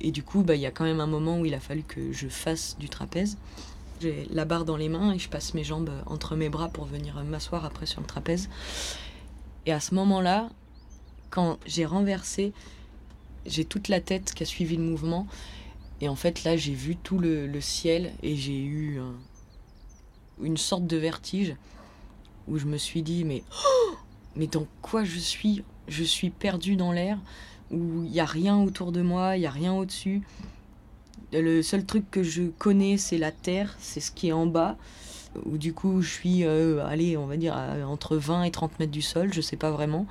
Et 0.00 0.12
du 0.12 0.22
coup, 0.22 0.42
bah, 0.42 0.54
il 0.54 0.60
y 0.60 0.66
a 0.66 0.70
quand 0.70 0.84
même 0.84 1.00
un 1.00 1.06
moment 1.08 1.40
où 1.40 1.44
il 1.46 1.54
a 1.54 1.60
fallu 1.60 1.82
que 1.82 2.12
je 2.12 2.28
fasse 2.28 2.76
du 2.78 2.88
trapèze. 2.88 3.36
J'ai 4.00 4.28
la 4.30 4.44
barre 4.44 4.64
dans 4.64 4.76
les 4.76 4.88
mains 4.88 5.12
et 5.12 5.18
je 5.18 5.28
passe 5.28 5.54
mes 5.54 5.64
jambes 5.64 5.90
entre 6.06 6.36
mes 6.36 6.48
bras 6.48 6.68
pour 6.68 6.84
venir 6.84 7.22
m'asseoir 7.24 7.64
après 7.64 7.84
sur 7.84 8.00
le 8.00 8.06
trapèze. 8.06 8.48
Et 9.66 9.72
à 9.72 9.80
ce 9.80 9.92
moment-là, 9.96 10.50
quand 11.30 11.58
j'ai 11.66 11.84
renversé, 11.84 12.52
j'ai 13.44 13.64
toute 13.64 13.88
la 13.88 14.00
tête 14.00 14.34
qui 14.34 14.44
a 14.44 14.46
suivi 14.46 14.76
le 14.76 14.84
mouvement. 14.84 15.26
Et 16.00 16.08
en 16.08 16.14
fait, 16.14 16.44
là, 16.44 16.56
j'ai 16.56 16.74
vu 16.74 16.94
tout 16.94 17.18
le, 17.18 17.48
le 17.48 17.60
ciel 17.60 18.12
et 18.22 18.36
j'ai 18.36 18.62
eu 18.62 19.00
un- 19.00 19.16
une 20.44 20.56
sorte 20.56 20.86
de 20.86 20.96
vertige 20.96 21.56
où 22.48 22.58
je 22.58 22.66
me 22.66 22.76
suis 22.76 23.02
dit, 23.02 23.24
mais, 23.24 23.42
oh 23.64 23.94
mais 24.36 24.46
dans 24.46 24.66
quoi 24.82 25.04
je 25.04 25.18
suis? 25.18 25.64
Je 25.88 26.04
suis 26.04 26.30
perdu 26.30 26.76
dans 26.76 26.92
l'air 26.92 27.18
où 27.70 28.04
il 28.04 28.10
n'y 28.10 28.20
a 28.20 28.24
rien 28.24 28.58
autour 28.58 28.92
de 28.92 29.02
moi, 29.02 29.36
il 29.36 29.40
n'y 29.40 29.46
a 29.46 29.50
rien 29.50 29.74
au-dessus. 29.74 30.22
Le 31.32 31.62
seul 31.62 31.84
truc 31.84 32.10
que 32.10 32.22
je 32.22 32.44
connais, 32.44 32.96
c'est 32.96 33.18
la 33.18 33.32
terre, 33.32 33.76
c'est 33.78 34.00
ce 34.00 34.10
qui 34.10 34.28
est 34.28 34.32
en 34.32 34.46
bas. 34.46 34.76
Où 35.44 35.58
du 35.58 35.74
coup, 35.74 36.00
je 36.00 36.10
suis, 36.10 36.44
euh, 36.44 36.84
allez, 36.86 37.16
on 37.18 37.26
va 37.26 37.36
dire, 37.36 37.54
entre 37.86 38.16
20 38.16 38.44
et 38.44 38.50
30 38.50 38.78
mètres 38.78 38.92
du 38.92 39.02
sol, 39.02 39.32
je 39.32 39.42
sais 39.42 39.56
pas 39.56 39.70
vraiment. 39.70 40.06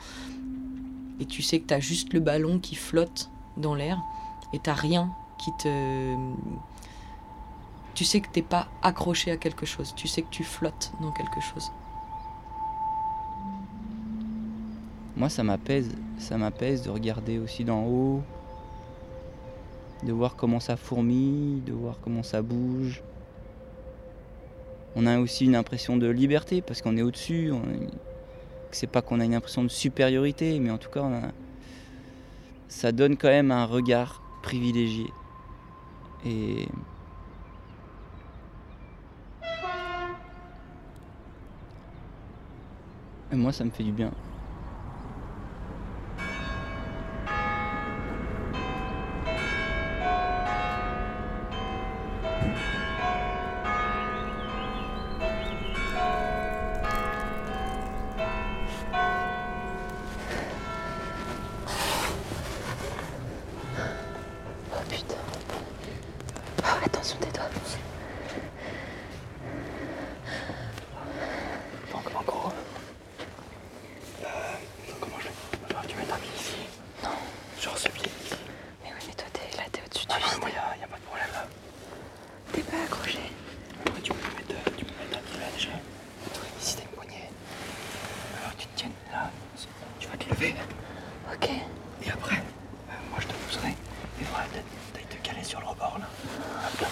Et 1.19 1.25
tu 1.25 1.41
sais 1.41 1.59
que 1.59 1.67
tu 1.67 1.73
as 1.73 1.79
juste 1.79 2.13
le 2.13 2.19
ballon 2.19 2.59
qui 2.59 2.75
flotte 2.75 3.31
dans 3.57 3.73
l'air 3.73 3.99
et 4.53 4.59
t'as 4.59 4.75
rien 4.75 5.11
qui 5.39 5.51
te. 5.59 6.15
Tu 7.95 8.05
sais 8.05 8.21
que 8.21 8.29
t'es 8.29 8.43
pas 8.43 8.67
accroché 8.83 9.31
à 9.31 9.37
quelque 9.37 9.65
chose, 9.65 9.93
tu 9.95 10.07
sais 10.07 10.21
que 10.21 10.29
tu 10.29 10.43
flottes 10.43 10.91
dans 11.01 11.11
quelque 11.11 11.41
chose. 11.41 11.71
Moi, 15.17 15.29
ça 15.29 15.43
m'apaise. 15.43 15.89
Ça 16.19 16.37
m'apaise 16.37 16.81
de 16.83 16.89
regarder 16.89 17.37
aussi 17.39 17.63
d'en 17.63 17.83
haut, 17.85 18.21
de 20.03 20.11
voir 20.11 20.35
comment 20.35 20.59
ça 20.59 20.77
fourmille, 20.77 21.61
de 21.61 21.73
voir 21.73 21.97
comment 22.01 22.23
ça 22.23 22.41
bouge. 22.41 23.01
On 24.95 25.05
a 25.05 25.19
aussi 25.19 25.45
une 25.45 25.55
impression 25.55 25.97
de 25.97 26.07
liberté 26.07 26.61
parce 26.61 26.81
qu'on 26.81 26.97
est 26.97 27.01
au-dessus. 27.03 27.51
On... 27.51 27.61
C'est 28.71 28.87
pas 28.87 29.01
qu'on 29.01 29.19
a 29.19 29.25
une 29.25 29.35
impression 29.35 29.63
de 29.63 29.69
supériorité, 29.69 30.59
mais 30.59 30.71
en 30.71 30.77
tout 30.77 30.89
cas, 30.89 31.01
on 31.01 31.13
a- 31.13 31.31
ça 32.67 32.91
donne 32.91 33.15
quand 33.17 33.27
même 33.29 33.51
un 33.51 33.65
regard 33.65 34.21
privilégié. 34.41 35.05
Et 36.25 36.67
moi, 43.31 43.51
ça 43.51 43.63
me 43.63 43.69
fait 43.69 43.83
du 43.83 43.91
bien. 43.91 44.11
Oh 64.73 64.79
putain. 64.89 65.15
Oh, 66.63 66.85
attention 66.85 67.17
tes 67.19 67.31
doigts. 67.31 67.49
Donc 71.91 72.15
en 72.15 72.23
gros, 72.23 72.51
euh, 74.23 74.27
comment 74.99 75.15
je 75.19 75.23
fais 75.27 75.31
Enfin, 75.71 75.87
Tu 75.87 75.95
mets 75.95 76.03
ta 76.05 76.15
pied 76.15 76.31
ici. 76.35 76.55
Non. 77.03 77.09
Genre 77.61 77.77
ce 77.77 77.89
pied 77.89 78.05
ici. 78.25 78.35
Mais 78.83 78.89
oui, 78.93 79.03
mais 79.07 79.13
toi 79.13 79.27
t'es 79.33 79.57
là, 79.57 79.63
t'es 79.71 79.81
au-dessus 79.85 80.05
du 80.05 80.13
Ah 80.13 80.19
non, 80.19 80.27
vide. 80.31 80.39
moi 80.41 80.49
y 80.49 80.53
a, 80.53 80.81
y 80.81 80.83
a 80.83 80.87
pas 80.87 80.97
de 80.97 81.03
problème 81.03 81.29
là. 81.33 81.45
T'es 82.51 82.61
pas 82.61 82.83
accroché. 82.83 83.19
Après, 83.85 84.01
tu 84.01 84.11
peux 84.11 84.17
me 84.29 84.35
mettre, 84.37 84.51
euh, 84.51 84.71
tu 84.77 84.85
peux 84.85 84.93
me 84.93 84.99
mettre 84.99 85.17
un 85.17 85.21
pied 85.21 85.39
là 85.39 85.47
déjà. 85.55 85.69
Et 85.69 86.29
toi, 86.33 86.43
ici 86.59 86.75
t'as 86.75 86.83
une 86.83 86.89
poignée. 86.89 87.29
Alors 88.41 88.55
tu 88.57 88.67
te 88.67 88.75
tiennes 88.77 88.91
là. 89.11 89.31
Tu 89.99 90.07
vas 90.07 90.17
te 90.17 90.29
lever. 90.29 90.55
Ok. 91.33 91.49
Et 92.05 92.11
après, 92.11 92.37
euh, 92.37 92.93
moi 93.09 93.19
je 93.21 93.27
te 93.27 93.33
pousserai. 93.33 93.69
Et 94.21 94.23
voilà, 94.31 94.45
t'as 94.53 94.61
t'as 94.93 95.15
te 95.15 95.21
caler 95.27 95.43
sur 95.43 95.59
le 95.59 95.65
rebord 95.67 95.97
là. 95.99 96.07
Hop 96.67 96.81
là. 96.81 96.87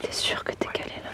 T'es 0.00 0.12
sûr 0.12 0.42
que 0.44 0.52
t'es 0.52 0.66
calé 0.72 0.92
là 1.04 1.10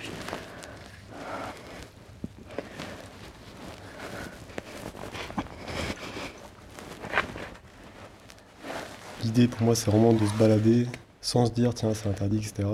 L'idée 9.34 9.48
pour 9.48 9.62
moi, 9.62 9.74
c'est 9.74 9.90
vraiment 9.90 10.12
de 10.12 10.24
se 10.24 10.32
balader 10.34 10.86
sans 11.20 11.46
se 11.46 11.50
dire 11.50 11.74
tiens, 11.74 11.92
c'est 11.92 12.08
interdit, 12.08 12.36
etc. 12.36 12.68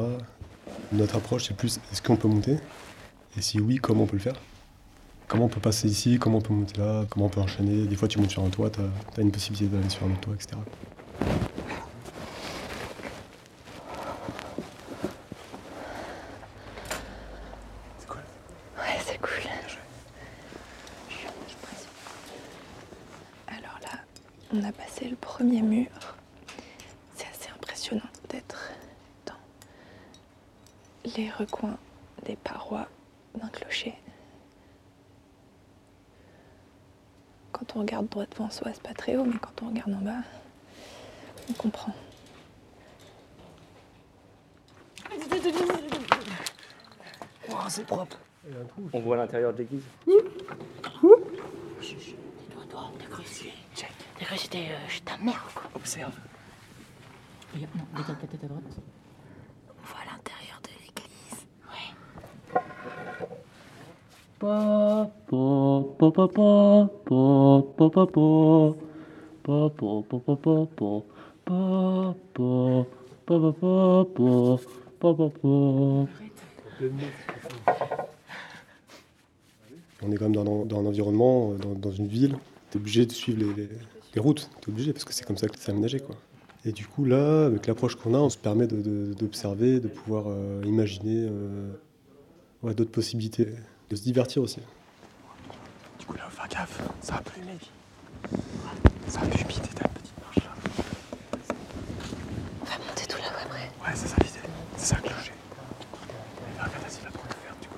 Notre 0.93 1.17
approche, 1.17 1.45
c'est 1.49 1.57
plus 1.57 1.81
est-ce 1.91 2.03
qu'on 2.03 2.17
peut 2.17 2.29
monter? 2.29 2.59
Et 3.39 3.41
si 3.41 3.59
oui, 3.59 3.77
comment 3.77 4.03
on 4.03 4.07
peut 4.07 4.17
le 4.17 4.23
faire? 4.23 4.37
Comment 5.27 5.47
on 5.47 5.49
peut 5.49 5.59
passer 5.61 5.89
ici? 5.89 6.19
Comment 6.19 6.37
on 6.39 6.41
peut 6.43 6.53
monter 6.53 6.79
là? 6.79 7.07
Comment 7.09 7.27
on 7.27 7.29
peut 7.31 7.41
enchaîner? 7.41 7.87
Des 7.87 7.97
fois, 7.97 8.09
tu 8.09 8.19
montes 8.19 8.31
sur 8.31 8.45
un 8.45 8.51
toit, 8.51 8.69
tu 8.69 8.81
as, 8.81 9.23
une 9.23 9.33
possibilité 9.33 9.75
d'aller 9.75 9.89
sur 9.89 10.05
un 10.05 10.11
autre 10.11 10.21
toit, 10.21 10.35
etc. 10.35 10.59
C'est 17.99 18.07
cool. 18.07 18.21
Ouais, 18.77 18.99
c'est 19.07 19.19
cool. 19.19 19.51
Alors 23.47 23.79
là, 23.83 23.99
on 24.53 24.63
a 24.63 24.73
passé 24.73 25.09
le 25.09 25.17
premier 25.17 25.63
mur. 25.63 25.87
C'est 27.17 27.27
assez 27.27 27.51
impressionnant 27.55 28.03
d'être 28.31 28.73
dans 29.27 29.35
les 31.17 31.31
recoins 31.31 31.77
des 32.25 32.37
parois 32.37 32.89
d'un 33.35 33.49
clocher. 33.49 33.95
Quand 37.53 37.77
devant 38.41 38.51
soi, 38.51 38.71
c'est 38.73 38.83
pas 38.83 38.95
très 38.95 39.17
haut, 39.17 39.25
mais 39.25 39.39
quand 39.39 39.63
on 39.63 39.69
regarde 39.69 39.93
en 39.93 40.01
bas, 40.01 40.23
on 41.51 41.53
comprend. 41.53 41.93
Wow, 47.51 47.57
c'est 47.69 47.85
propre. 47.85 48.17
On 48.93 49.01
voit 49.01 49.17
l'intérieur 49.17 49.53
de 49.53 49.59
l'église. 49.59 49.83
T'as 50.83 50.91
cru 50.91 51.11
que 54.35 54.37
c'était 54.37 54.69
chez 54.89 55.01
ta 55.01 55.19
mère 55.19 55.47
quoi 55.55 55.65
Observe. 55.75 56.13
Regarde, 57.55 57.75
non, 57.75 57.85
décale 57.97 58.17
ta 58.17 58.27
tête 58.27 58.45
à 58.45 58.47
droite. 58.47 58.63
On 80.03 80.11
est 80.11 80.17
quand 80.17 80.25
même 80.29 80.33
dans, 80.35 80.65
dans 80.65 80.81
un 80.81 80.87
environnement, 80.87 81.53
dans, 81.55 81.75
dans 81.75 81.91
une 81.93 82.07
ville. 82.07 82.37
Tu 82.71 82.79
es 82.79 82.81
obligé 82.81 83.05
de 83.07 83.13
suivre 83.13 83.39
les, 83.41 83.53
les- 83.65 83.69
les 84.15 84.21
routes. 84.21 84.49
Tu 84.63 84.71
es 84.71 84.73
obligé 84.73 84.93
parce 84.95 85.05
que 85.05 85.13
c'est 85.13 85.25
comme 85.27 85.37
ça 85.37 85.49
que 85.49 85.59
c'est 85.59 85.71
aménagé. 85.71 86.01
Quoi. 86.01 86.17
Et 86.65 86.73
du 86.73 86.87
coup, 86.87 87.05
là, 87.05 87.45
avec 87.47 87.67
l'approche 87.67 87.97
qu'on 87.97 88.15
a, 88.15 88.19
on 88.19 88.31
se 88.31 88.39
permet 88.39 88.67
de- 88.67 88.81
de- 88.81 89.13
d'observer, 89.15 89.81
de, 89.81 89.89
pouvoir 89.89 90.25
euh, 90.29 90.63
imaginer 90.65 91.27
euh, 91.29 91.73
d'autres 92.63 92.91
possibilités, 92.91 93.49
de 93.91 93.97
se 93.97 94.03
divertir 94.03 94.41
aussi. 94.43 94.61
Du 95.99 96.07
coup 96.07 96.15
là, 96.17 96.31
faire 96.31 96.47
gaffe. 96.49 96.81
Ça 97.01 97.15
va 97.15 97.21
plus 97.23 97.43
humider. 97.43 97.67
Ça 99.09 99.21
va 99.21 99.27
plus 99.27 99.41
humider 99.41 99.69
ta 99.75 99.89
petite 99.89 100.15
marche 100.23 100.37
là. 100.37 100.55
On 102.61 102.65
va 102.65 102.79
monter 102.87 103.07
tout 103.07 103.19
là-bas 103.19 103.43
après. 103.45 103.71
Ouais, 103.85 103.95
c'est 103.95 104.07
ça 104.07 104.17
l'idée. 104.23 104.39
C'est 104.77 104.87
ça 104.87 104.97
le 104.97 105.03
clocher. 105.03 105.33
Regarde, 106.55 106.71
vas-y, 106.71 107.03
va 107.03 107.11
prendre 107.11 107.29
le 107.31 107.35
fer 107.35 107.55
du 107.61 107.67
coup. 107.67 107.75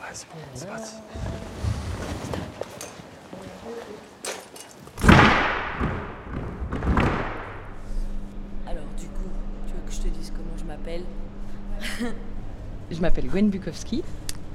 Ouais, 0.00 0.12
c'est 0.12 0.28
bon, 0.28 0.38
c'est 0.54 0.68
parti. 0.68 0.94
Alors, 8.68 8.84
du 8.96 9.08
coup, 9.08 9.30
tu 9.66 9.72
veux 9.72 9.80
que 9.84 9.92
je 9.92 10.00
te 10.02 10.08
dise 10.08 10.30
comment 10.30 10.56
je 10.56 10.64
m'appelle 10.64 11.04
Je 12.90 13.00
m'appelle 13.00 13.26
Gwen 13.26 13.50
Bukowski, 13.50 14.02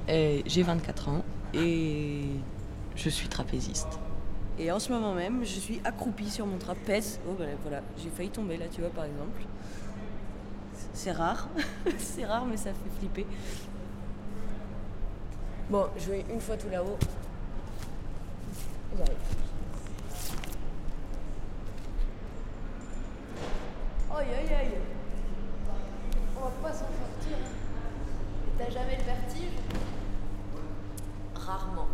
j'ai 0.08 0.64
24 0.64 1.10
ans 1.10 1.24
et 1.54 2.22
je 2.96 3.10
suis 3.10 3.28
trapéziste. 3.28 4.00
Et 4.60 4.72
en 4.72 4.80
ce 4.80 4.92
moment 4.92 5.14
même, 5.14 5.44
je 5.44 5.60
suis 5.60 5.82
accroupie 5.84 6.30
sur 6.30 6.46
mon 6.46 6.58
trapèze. 6.58 7.20
Oh, 7.28 7.34
bah, 7.38 7.46
voilà, 7.64 7.82
j'ai 7.98 8.10
failli 8.10 8.30
tomber 8.30 8.58
là, 8.58 8.66
tu 8.72 8.82
vois, 8.82 8.90
par 8.90 9.06
exemple. 9.06 9.42
C'est 10.94 11.12
rare, 11.12 11.50
c'est 11.98 12.26
rare, 12.26 12.46
mais 12.46 12.58
ça 12.58 12.72
fait 12.72 13.00
flipper. 13.00 13.26
Bon, 15.70 15.88
je 15.98 16.12
vais 16.12 16.26
une 16.32 16.40
fois 16.42 16.58
tout 16.58 16.70
là-haut. 16.70 16.98
J'arrive. 18.98 19.16
Aïe 24.14 24.28
aïe 24.38 24.54
aïe. 24.54 24.74
On 26.38 26.42
va 26.42 26.52
pas 26.62 26.74
s'en 26.74 26.80
sortir. 26.80 27.38
Et 27.38 28.58
T'as 28.58 28.70
jamais 28.70 28.98
le 28.98 29.04
vertige 29.04 29.58
Rarement. 31.36 31.88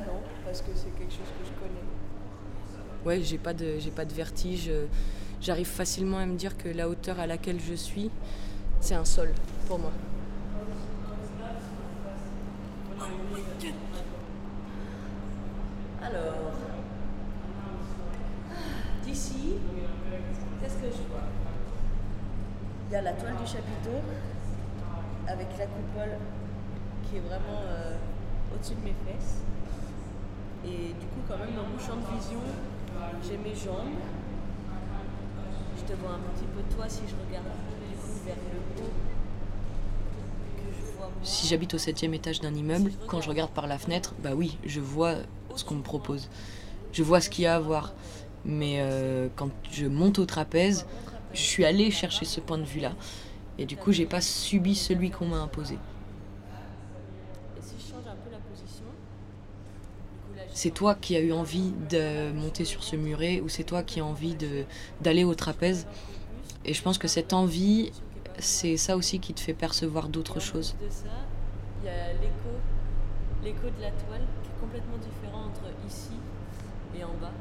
Non, 0.00 0.20
parce 0.44 0.60
que 0.60 0.70
c'est 0.74 0.90
quelque 0.98 1.12
chose 1.12 1.30
que 1.38 1.44
je 1.46 1.52
connais. 1.52 1.84
Ouais, 3.04 3.22
j'ai 3.22 3.38
pas 3.38 3.54
de 3.54 3.78
j'ai 3.78 3.90
pas 3.90 4.04
de 4.04 4.12
vertige. 4.12 4.70
J'arrive 5.40 5.68
facilement 5.68 6.18
à 6.18 6.26
me 6.26 6.36
dire 6.36 6.56
que 6.56 6.68
la 6.68 6.88
hauteur 6.88 7.20
à 7.20 7.26
laquelle 7.26 7.60
je 7.60 7.74
suis, 7.74 8.10
c'est 8.80 8.94
un 8.94 9.04
sol 9.04 9.30
pour 9.68 9.78
moi. 9.78 9.92
Alors, 16.02 16.52
d'ici, 19.04 19.54
qu'est-ce 20.60 20.74
que 20.76 20.86
je 20.86 21.02
vois? 21.08 21.22
Il 22.88 22.92
y 22.92 22.96
a 22.96 23.02
la 23.02 23.12
toile 23.12 23.36
du 23.36 23.46
chapiteau 23.46 24.00
avec 25.26 25.48
la 25.58 25.66
coupole 25.66 26.18
qui 27.08 27.16
est 27.16 27.20
vraiment 27.20 27.62
euh, 27.68 27.96
au-dessus 28.54 28.74
de 28.74 28.80
mes 28.80 28.94
fesses. 29.06 29.43
Du 31.14 31.20
coup, 31.20 31.26
quand 31.28 31.38
même, 31.38 31.54
dans 31.54 31.64
mon 31.66 31.78
champ 31.78 31.96
de 31.96 32.04
vision, 32.04 32.40
j'ai 33.22 33.38
mes 33.38 33.54
jambes. 33.54 34.00
Je 35.76 35.82
te 35.84 35.92
vois 35.92 36.12
un 36.14 36.20
petit 36.20 36.46
peu 36.46 36.62
toi 36.74 36.88
si 36.88 37.08
je 37.08 37.14
regarde 37.14 37.46
vers 38.24 38.36
le 38.52 38.58
haut. 38.76 38.92
Si 41.22 41.46
j'habite 41.46 41.74
au 41.74 41.78
septième 41.78 42.14
étage 42.14 42.40
d'un 42.40 42.54
immeuble, 42.54 42.92
quand 43.06 43.20
je 43.20 43.28
regarde 43.28 43.52
par 43.52 43.66
la 43.66 43.78
fenêtre, 43.78 44.14
bah 44.18 44.34
oui, 44.34 44.58
je 44.64 44.80
vois 44.80 45.16
ce 45.54 45.64
qu'on 45.64 45.76
me 45.76 45.82
propose. 45.82 46.28
Je 46.92 47.02
vois 47.02 47.20
ce 47.20 47.30
qu'il 47.30 47.44
y 47.44 47.46
a 47.46 47.56
à 47.56 47.60
voir. 47.60 47.94
Mais 48.44 48.76
euh, 48.80 49.28
quand 49.34 49.50
je 49.70 49.86
monte 49.86 50.18
au 50.18 50.26
trapèze, 50.26 50.86
je 51.32 51.40
suis 51.42 51.64
allée 51.64 51.90
chercher 51.90 52.24
ce 52.24 52.40
point 52.40 52.58
de 52.58 52.64
vue-là. 52.64 52.96
Et 53.58 53.66
du 53.66 53.76
coup, 53.76 53.92
j'ai 53.92 54.06
pas 54.06 54.20
subi 54.20 54.74
celui 54.76 55.10
qu'on 55.10 55.26
m'a 55.26 55.38
imposé. 55.38 55.82
Et 57.56 57.60
si 57.62 57.78
je 57.78 57.84
change 57.84 58.06
un 58.06 58.16
peu 58.16 58.30
la 58.30 58.38
position, 58.38 58.86
du 60.12 60.18
coup 60.18 60.32
là, 60.32 60.42
je- 60.43 60.43
C'est 60.54 60.70
toi 60.70 60.94
qui 60.94 61.16
as 61.16 61.20
eu 61.20 61.32
envie 61.32 61.72
de 61.90 62.32
monter 62.32 62.64
sur 62.64 62.84
ce 62.84 62.94
muret 62.96 63.40
ou 63.40 63.48
c'est 63.48 63.64
toi 63.64 63.82
qui 63.82 64.00
as 64.00 64.04
envie 64.04 64.36
de- 64.36 64.64
d'aller 65.00 65.24
au 65.24 65.34
trapèze? 65.34 65.86
Et 66.64 66.74
je 66.74 66.82
pense 66.82 66.96
que 66.96 67.08
cette 67.08 67.32
envie, 67.32 67.92
c'est 68.38 68.76
ça 68.76 68.96
aussi 68.96 69.18
qui 69.20 69.34
te 69.34 69.40
fait 69.40 69.52
percevoir 69.54 70.08
d'autres 70.08 70.40
choses. 70.40 70.76
de 70.80 70.88
ça, 70.90 71.10
il 71.82 71.86
y 71.86 71.88
a 71.90 72.12
l'écho, 72.14 72.52
l'écho 73.42 73.66
de 73.76 73.82
la 73.82 73.90
toile 73.90 74.22
qui 74.42 74.48
est 74.50 74.60
complètement 74.60 74.96
différent 74.98 75.46
entre 75.48 75.66
ici 75.88 76.14
et 76.96 77.04
en 77.04 77.14
bas. 77.20 77.32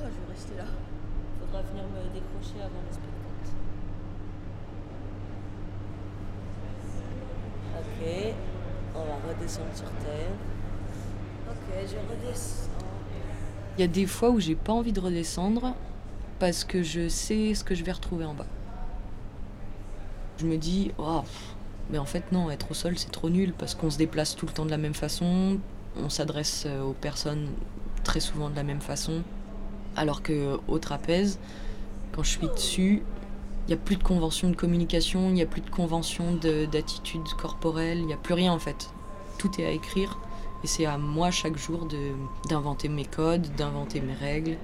Oh, 0.00 0.04
je 0.04 0.26
vais 0.26 0.32
rester 0.34 0.54
là. 0.56 0.66
Faudra 1.40 1.62
venir 1.62 1.84
me 1.84 2.02
décrocher 2.12 2.60
avant 2.62 2.82
le 2.86 2.92
spectacle. 2.92 3.24
Ok, 7.80 8.34
on 8.94 9.04
va 9.04 9.16
redescendre 9.32 9.74
sur 9.74 9.90
terre. 10.04 10.30
Ok, 11.48 11.74
je 11.86 11.96
redescends. 12.28 12.70
Il 13.76 13.80
y 13.80 13.84
a 13.84 13.88
des 13.88 14.06
fois 14.06 14.30
où 14.30 14.40
j'ai 14.40 14.54
pas 14.54 14.72
envie 14.72 14.92
de 14.92 15.00
redescendre 15.00 15.74
parce 16.38 16.64
que 16.64 16.82
je 16.82 17.08
sais 17.08 17.54
ce 17.54 17.64
que 17.64 17.74
je 17.74 17.84
vais 17.84 17.92
retrouver 17.92 18.24
en 18.24 18.34
bas. 18.34 18.46
Je 20.38 20.46
me 20.46 20.56
dis, 20.56 20.92
oh, 20.98 21.22
mais 21.90 21.98
en 21.98 22.04
fait 22.04 22.32
non, 22.32 22.50
être 22.50 22.70
au 22.70 22.74
sol 22.74 22.98
c'est 22.98 23.10
trop 23.10 23.30
nul 23.30 23.52
parce 23.56 23.74
qu'on 23.74 23.90
se 23.90 23.98
déplace 23.98 24.34
tout 24.36 24.46
le 24.46 24.52
temps 24.52 24.64
de 24.64 24.70
la 24.70 24.78
même 24.78 24.94
façon, 24.94 25.58
on 25.96 26.08
s'adresse 26.08 26.64
euh, 26.66 26.82
aux 26.82 26.92
personnes 26.92 27.48
très 28.02 28.20
souvent 28.20 28.50
de 28.50 28.56
la 28.56 28.64
même 28.64 28.80
façon, 28.80 29.22
alors 29.96 30.22
que 30.22 30.58
au 30.68 30.78
trapèze, 30.78 31.38
quand 32.12 32.22
je 32.22 32.30
suis 32.30 32.48
dessus, 32.48 33.02
il 33.66 33.68
n'y 33.68 33.74
a 33.74 33.76
plus 33.76 33.96
de 33.96 34.02
convention 34.02 34.50
de 34.50 34.56
communication, 34.56 35.28
il 35.28 35.34
n'y 35.34 35.42
a 35.42 35.46
plus 35.46 35.60
de 35.62 35.70
convention 35.70 36.34
de- 36.34 36.66
d'attitude 36.66 37.26
corporelle, 37.38 37.98
il 37.98 38.06
n'y 38.06 38.12
a 38.12 38.18
plus 38.18 38.34
rien 38.34 38.52
en 38.52 38.58
fait. 38.58 38.90
Tout 39.38 39.50
est 39.60 39.64
à 39.66 39.70
écrire 39.70 40.18
et 40.64 40.66
c'est 40.66 40.86
à 40.86 40.96
moi 40.96 41.30
chaque 41.30 41.58
jour 41.58 41.84
de- 41.84 42.14
d'inventer 42.48 42.88
mes 42.88 43.04
codes, 43.04 43.46
d'inventer 43.54 44.00
mes 44.00 44.14
règles. 44.14 44.56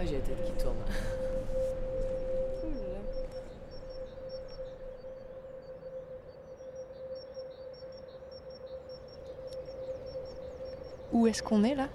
Ah, 0.00 0.04
j'ai 0.04 0.14
la 0.14 0.18
tête 0.18 0.44
qui 0.44 0.52
tourne. 0.60 0.74
Où 11.12 11.26
est-ce 11.28 11.42
qu'on 11.42 11.62
est 11.62 11.76
là? 11.76 11.88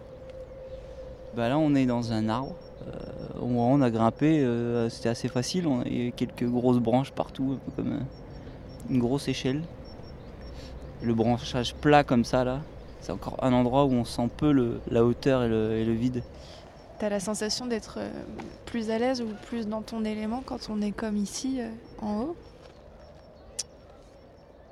Bah 1.35 1.49
là, 1.49 1.57
on 1.57 1.75
est 1.75 1.85
dans 1.85 2.13
un 2.13 2.29
arbre. 2.29 2.55
Euh, 2.87 3.39
on 3.41 3.81
a 3.81 3.89
grimpé, 3.91 4.39
euh, 4.39 4.89
c'était 4.89 5.09
assez 5.09 5.27
facile. 5.27 5.67
On 5.67 5.81
a 5.81 5.87
eu 5.87 6.13
quelques 6.15 6.45
grosses 6.45 6.79
branches 6.79 7.11
partout, 7.11 7.57
un 7.57 7.69
peu 7.69 7.71
comme 7.75 7.93
euh, 7.93 7.99
une 8.89 8.99
grosse 8.99 9.27
échelle. 9.27 9.61
Le 11.03 11.13
branchage 11.13 11.75
plat 11.75 12.03
comme 12.03 12.23
ça, 12.25 12.43
là, 12.43 12.61
c'est 13.01 13.11
encore 13.11 13.37
un 13.43 13.51
endroit 13.53 13.85
où 13.85 13.91
on 13.91 14.05
sent 14.05 14.29
peu 14.37 14.51
le- 14.51 14.79
la 14.89 15.03
hauteur 15.03 15.43
et 15.43 15.49
le, 15.49 15.71
et 15.73 15.83
le 15.85 15.91
vide. 15.93 16.23
T'as 16.99 17.09
la 17.09 17.19
sensation 17.19 17.65
d'être 17.65 17.95
euh, 17.97 18.09
plus 18.65 18.89
à 18.89 18.97
l'aise 18.97 19.21
ou 19.21 19.27
plus 19.47 19.67
dans 19.67 19.81
ton 19.81 20.05
élément 20.05 20.41
quand 20.45 20.69
on 20.69 20.81
est 20.81 20.91
comme 20.91 21.17
ici 21.17 21.59
euh, 21.59 21.67
en 22.01 22.21
haut? 22.21 22.35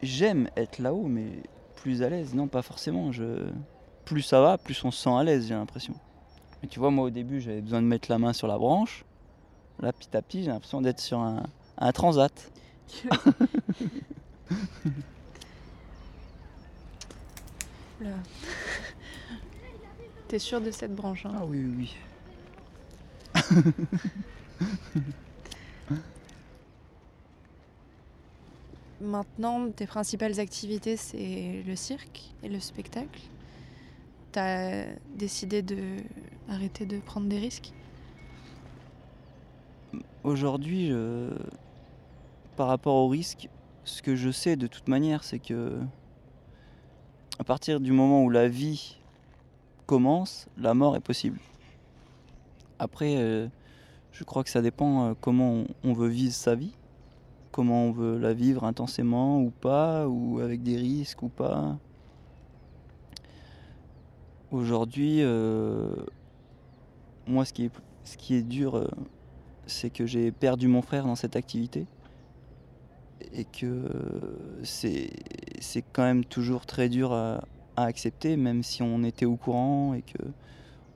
J'aime 0.02 0.50
être 0.56 0.80
là-haut, 0.80 1.08
mais 1.08 1.28
plus 1.76 2.02
à 2.04 2.10
l'aise, 2.10 2.34
non, 2.34 2.48
pas 2.48 2.62
forcément. 2.62 3.12
Je... 3.12 3.48
Plus 4.06 4.22
ça 4.22 4.40
va, 4.42 4.58
plus 4.58 4.82
on 4.86 4.92
se 4.92 5.04
sent 5.04 5.10
à 5.14 5.24
l'aise, 5.24 5.48
j'ai 5.48 5.54
l'impression. 5.54 5.94
Mais 6.62 6.70
tu 6.70 6.80
vois, 6.80 6.92
moi 6.92 7.06
au 7.06 7.10
début, 7.10 7.42
j'avais 7.42 7.62
besoin 7.62 7.82
de 7.82 7.88
mettre 7.88 8.10
la 8.10 8.18
main 8.20 8.34
sur 8.34 8.48
la 8.48 8.58
branche. 8.58 9.04
Là, 9.82 9.92
petit 9.92 10.16
à 10.16 10.22
petit, 10.22 10.44
j'ai 10.44 10.50
l'impression 10.52 10.80
d'être 10.82 11.00
sur 11.02 11.20
un, 11.20 11.44
un 11.78 11.92
transat. 11.92 12.32
T'es 20.28 20.40
sûr 20.40 20.62
de 20.62 20.72
cette 20.72 20.96
branche 20.96 21.26
hein? 21.26 21.34
Ah 21.38 21.46
oui, 21.46 21.66
oui, 21.78 21.96
Maintenant, 29.02 29.70
tes 29.72 29.88
principales 29.88 30.40
activités, 30.40 30.96
c'est 30.96 31.64
le 31.66 31.76
cirque 31.76 32.22
et 32.44 32.50
le 32.50 32.60
spectacle. 32.60 33.22
T'as 34.32 34.86
décidé 35.16 35.62
de 35.64 35.98
arrêter 36.50 36.86
de 36.86 37.00
prendre 37.00 37.28
des 37.28 37.40
risques? 37.40 37.74
Aujourd'hui, 40.24 40.90
je- 40.90 41.34
par 42.56 42.68
rapport 42.68 42.96
au 42.96 43.08
risque, 43.08 43.50
ce 43.84 44.04
que 44.04 44.16
je 44.16 44.30
sais 44.30 44.56
de 44.56 44.68
toute 44.68 44.88
manière, 44.88 45.24
c'est 45.24 45.40
que 45.40 45.80
à 47.40 47.44
partir 47.44 47.80
du 47.80 47.92
moment 47.92 48.24
où 48.24 48.30
la 48.30 48.48
vie 48.48 48.98
commence, 49.86 50.48
la 50.58 50.74
mort 50.74 50.96
est 50.96 51.02
possible. 51.02 51.40
Après, 52.80 53.16
euh, 53.18 53.48
je 54.12 54.24
crois 54.24 54.44
que 54.44 54.50
ça 54.50 54.62
dépend 54.62 55.10
euh, 55.10 55.14
comment 55.20 55.64
on, 55.84 55.94
veut 55.94 56.08
vivre 56.08 56.34
sa 56.34 56.56
vie, 56.56 56.74
comment 57.52 57.86
on 57.86 57.92
veut 57.92 58.18
la 58.18 58.34
vivre 58.34 58.64
intensément 58.64 59.42
ou 59.42 59.50
pas, 59.50 60.08
ou 60.08 60.40
avec 60.40 60.64
des 60.64 60.78
risques 60.78 61.24
ou 61.24 61.30
pas. 61.30 61.78
Aujourd'hui, 64.52 65.22
euh, 65.22 65.94
moi, 67.28 67.46
ce 67.46 67.54
qui 67.54 68.36
est, 68.36 68.42
dur, 68.42 68.90
c'est 69.66 69.90
que 69.90 70.06
j'ai 70.06 70.32
perdu 70.32 70.68
mon 70.68 70.82
frère 70.82 71.06
dans 71.06 71.16
cette 71.16 71.36
activité 71.36 71.86
et 73.34 73.46
que 73.46 73.90
c'est 74.64 75.10
c'est 75.60 75.84
quand 75.94 76.04
même 76.04 76.26
toujours 76.26 76.66
très 76.66 76.90
dur 76.90 77.14
à, 77.14 77.42
accepter, 77.78 78.38
même 78.38 78.62
si 78.62 78.84
on 78.84 79.04
était 79.04 79.26
au 79.26 79.38
courant 79.38 79.96
et 79.96 80.04
que 80.04 80.20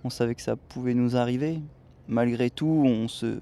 on 0.03 0.11
savait 0.11 0.35
que 0.35 0.41
ça 0.43 0.55
pouvait 0.55 0.93
nous 0.93 1.15
arriver. 1.17 1.59
Malgré 2.07 2.51
tout, 2.51 2.67
on 2.85 3.07
se 3.07 3.39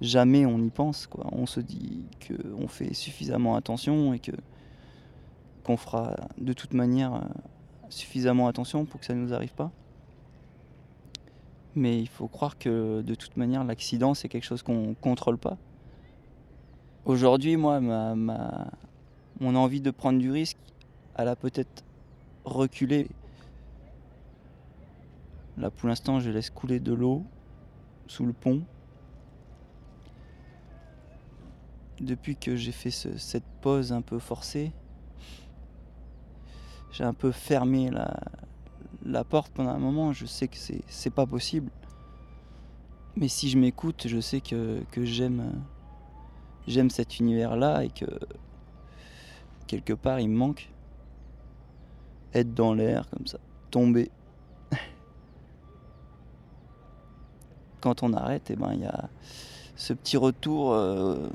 jamais 0.00 0.46
on 0.46 0.58
y 0.60 0.70
pense. 0.70 1.08
On 1.32 1.46
se 1.46 1.58
dit 1.58 2.06
que 2.20 2.34
on 2.56 2.68
fait 2.68 2.94
suffisamment 2.94 3.56
attention 3.56 4.14
et 4.14 4.20
que 4.20 4.32
qu'on 5.64 5.76
fera 5.76 6.14
de 6.38 6.52
toute 6.52 6.74
manière 6.74 7.14
euh, 7.14 7.20
suffisamment 7.88 8.46
attention 8.46 8.84
pour 8.84 9.00
que 9.00 9.06
ça 9.06 9.14
ne 9.14 9.20
nous 9.20 9.34
arrive 9.34 9.54
pas. 9.54 9.72
Mais 11.74 12.00
il 12.00 12.08
faut 12.08 12.28
croire 12.28 12.58
que 12.58 13.02
de 13.02 13.14
toute 13.14 13.36
manière, 13.36 13.64
l'accident, 13.64 14.14
c'est 14.14 14.28
quelque 14.28 14.44
chose 14.44 14.62
qu'on 14.62 14.94
contrôle 14.94 15.38
pas. 15.38 15.56
Aujourd'hui, 17.06 17.56
moi, 17.56 17.80
ma, 17.80 18.14
ma- 18.14 18.70
mon 19.40 19.54
envie 19.56 19.80
de 19.80 19.90
prendre 19.90 20.18
du 20.18 20.30
risque, 20.30 20.58
elle 21.16 21.28
a 21.28 21.36
peut-être 21.36 21.82
reculé. 22.44 23.08
Là, 25.56 25.70
pour 25.70 25.88
l'instant, 25.88 26.20
je 26.20 26.30
laisse 26.30 26.50
couler 26.50 26.78
de 26.78 26.92
l'eau 26.92 27.24
sous 28.06 28.26
le 28.26 28.34
pont. 28.34 28.62
Depuis 32.00 32.36
que 32.36 32.54
j'ai 32.56 32.72
fait 32.72 32.90
ce- 32.90 33.16
cette 33.16 33.44
pause 33.62 33.92
un 33.92 34.02
peu 34.02 34.18
forcée, 34.18 34.72
j'ai 36.92 37.04
un 37.04 37.14
peu 37.14 37.32
fermé 37.32 37.90
la, 37.90 39.24
porte 39.24 39.52
pendant 39.52 39.70
un 39.70 39.78
moment. 39.78 40.12
Je 40.12 40.26
sais 40.26 40.48
que 40.48 40.56
c'est 40.86 41.10
pas 41.10 41.26
possible. 41.26 41.70
Mais 43.16 43.28
si 43.28 43.48
je 43.48 43.58
m'écoute, 43.58 44.06
je 44.06 44.20
sais 44.20 44.40
que, 44.40 44.82
j'aime 44.96 45.52
j'aime 46.66 46.90
cet 46.90 47.18
univers-là 47.18 47.84
et 47.84 47.90
que 47.90 48.06
quelque 49.66 49.92
part 49.92 50.20
il 50.20 50.28
me 50.28 50.36
manque. 50.36 50.68
Être 52.32 52.54
dans 52.54 52.74
l'air 52.74 53.08
comme 53.10 53.26
ça, 53.26 53.38
tomber. 53.70 54.10
Quand 57.80 58.02
on 58.02 58.12
arrête, 58.12 58.50
eh 58.50 58.56
ben 58.56 58.72
il 58.72 58.80
y 58.80 58.86
a 58.86 59.08
ce 59.74 59.92
petit 59.92 60.16
retour 60.16 60.72
euh, 60.72 61.28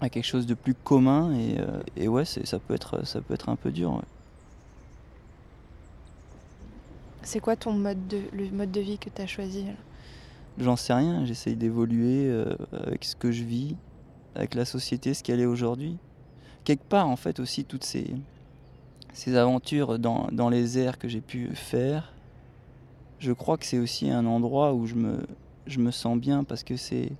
à 0.00 0.10
quelque 0.10 0.24
chose 0.26 0.46
de 0.46 0.54
plus 0.54 0.74
commun 0.74 1.32
et, 1.32 1.58
euh, 1.60 1.80
et 1.96 2.08
ouais, 2.08 2.24
ça 2.24 2.58
peut 2.58 2.74
être 2.74 3.06
ça 3.06 3.20
peut 3.20 3.34
être 3.34 3.48
un 3.48 3.56
peu 3.56 3.70
dur. 3.70 3.94
ouais. 3.94 4.02
C'est 7.22 7.40
quoi 7.40 7.56
ton 7.56 7.72
mode 7.72 8.08
de, 8.08 8.22
le 8.32 8.48
mode 8.50 8.70
de 8.70 8.80
vie 8.80 8.96
que 8.96 9.10
t'as 9.10 9.26
choisi 9.26 9.64
là 9.64 9.72
J'en 10.58 10.76
sais 10.76 10.94
rien, 10.94 11.24
j'essaye 11.24 11.56
d'évoluer 11.56 12.26
euh, 12.26 12.56
avec 12.72 13.04
ce 13.04 13.14
que 13.14 13.30
je 13.30 13.44
vis, 13.44 13.76
avec 14.38 14.54
la 14.54 14.64
société, 14.64 15.14
ce 15.14 15.22
qu'elle 15.22 15.40
est 15.40 15.46
aujourd'hui. 15.46 15.98
Quelque 16.64 16.84
part, 16.84 17.08
en 17.08 17.16
fait, 17.16 17.40
aussi, 17.40 17.64
toutes 17.64 17.84
ces, 17.84 18.14
ces 19.12 19.36
aventures 19.36 19.98
dans, 19.98 20.28
dans 20.32 20.48
les 20.48 20.78
airs 20.78 20.98
que 20.98 21.08
j'ai 21.08 21.20
pu 21.20 21.50
faire, 21.54 22.12
je 23.18 23.32
crois 23.32 23.58
que 23.58 23.66
c'est 23.66 23.78
aussi 23.78 24.10
un 24.10 24.26
endroit 24.26 24.74
où 24.74 24.86
je 24.86 24.94
me, 24.94 25.26
je 25.66 25.80
me 25.80 25.90
sens 25.90 26.18
bien 26.18 26.44
parce 26.44 26.62
que 26.62 26.76
c'est, 26.76 27.10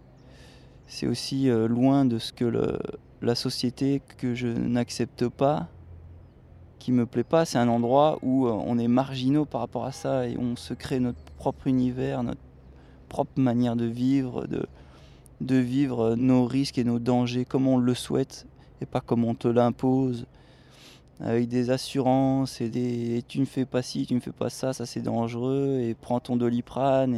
aussi 1.02 1.50
euh, 1.50 1.66
loin 1.66 2.04
de 2.04 2.18
ce 2.18 2.32
que 2.32 2.78
la 3.20 3.34
société 3.34 4.00
que 4.16 4.34
je 4.34 4.46
n'accepte 4.46 5.28
pas, 5.28 5.68
qui 6.78 6.92
me 6.92 7.04
plaît 7.04 7.24
pas. 7.24 7.44
C'est 7.44 7.58
un 7.58 7.68
endroit 7.68 8.18
où 8.22 8.46
euh, 8.46 8.52
on 8.52 8.78
est 8.78 8.88
marginaux 8.88 9.44
par 9.44 9.60
rapport 9.60 9.84
à 9.84 9.92
ça 9.92 10.28
et 10.28 10.38
on 10.38 10.56
se 10.56 10.72
crée 10.74 11.00
notre 11.00 11.18
propre 11.36 11.66
univers, 11.66 12.22
notre 12.22 12.40
propre 13.08 13.40
manière 13.40 13.74
de 13.74 13.86
vivre, 13.86 14.46
de, 14.46 14.66
de 15.40 15.56
vivre 15.56 16.14
nos 16.16 16.44
risques 16.46 16.78
et 16.78 16.84
nos 16.84 16.98
dangers 16.98 17.44
comme 17.44 17.66
on 17.68 17.78
le 17.78 17.94
souhaite 17.94 18.46
et 18.80 18.86
pas 18.86 19.00
comme 19.00 19.24
on 19.24 19.34
te 19.34 19.48
l'impose. 19.48 20.26
Avec 21.20 21.48
des 21.48 21.70
assurances 21.70 22.60
et 22.60 22.68
des 22.68 23.18
et 23.18 23.22
tu 23.22 23.40
ne 23.40 23.44
fais 23.44 23.64
pas 23.64 23.82
ci, 23.82 24.06
tu 24.06 24.14
ne 24.14 24.20
fais 24.20 24.30
pas 24.30 24.50
ça, 24.50 24.72
ça 24.72 24.86
c'est 24.86 25.00
dangereux 25.00 25.80
et 25.82 25.94
prends 25.94 26.20
ton 26.20 26.36
doliprane 26.36 27.14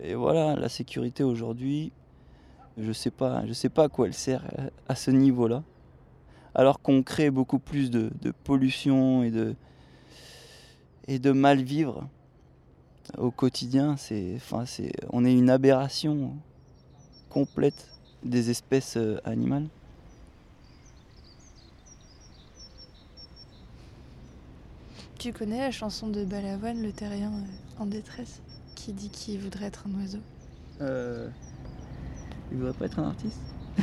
et, 0.00 0.14
voilà 0.14 0.54
la 0.54 0.68
sécurité 0.68 1.24
aujourd'hui 1.24 1.90
je 2.76 2.92
sais 2.92 3.10
pas 3.10 3.44
je 3.44 3.52
sais 3.52 3.68
pas 3.68 3.84
à 3.84 3.88
quoi 3.88 4.06
elle 4.06 4.14
sert 4.14 4.44
euh, 4.60 4.70
à 4.88 4.94
ce 4.94 5.10
niveau-là. 5.10 5.64
Alors 6.54 6.80
qu'on 6.80 7.02
crée 7.02 7.30
beaucoup 7.30 7.58
plus 7.58 7.90
de, 7.90 8.10
de 8.22 8.30
pollution 8.30 9.24
et 9.24 9.32
de 9.32 9.56
et 11.08 11.18
de 11.18 11.32
mal 11.32 11.60
vivre 11.60 12.06
au 13.16 13.32
quotidien 13.32 13.96
c'est 13.96 14.34
enfin 14.36 14.64
c'est 14.64 14.92
on 15.10 15.24
est 15.24 15.32
une 15.32 15.50
aberration 15.50 16.36
complète 17.30 17.90
des 18.24 18.50
espèces 18.50 18.96
euh, 18.96 19.18
animales. 19.24 19.66
Tu 25.18 25.32
connais 25.32 25.58
la 25.58 25.72
chanson 25.72 26.08
de 26.08 26.24
Balavoine, 26.24 26.80
le 26.80 26.92
terrien 26.92 27.32
euh, 27.32 27.82
en 27.82 27.86
détresse, 27.86 28.40
qui 28.76 28.92
dit 28.92 29.10
qu'il 29.10 29.40
voudrait 29.40 29.66
être 29.66 29.84
un 29.88 30.00
oiseau? 30.00 30.20
Euh, 30.80 31.28
il 32.52 32.58
voudrait 32.58 32.72
pas 32.72 32.84
être 32.86 32.98
un 33.00 33.08
artiste 33.08 33.40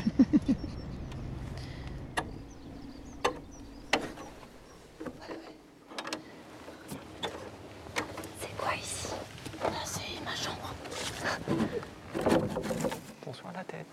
C'est 8.39 8.58
quoi 8.58 8.75
ici 8.75 9.10
C'est 9.86 10.23
ma 10.23 10.36
chambre. 10.36 10.73
Bonsoir 13.25 13.51
la 13.53 13.63
tête. 13.65 13.86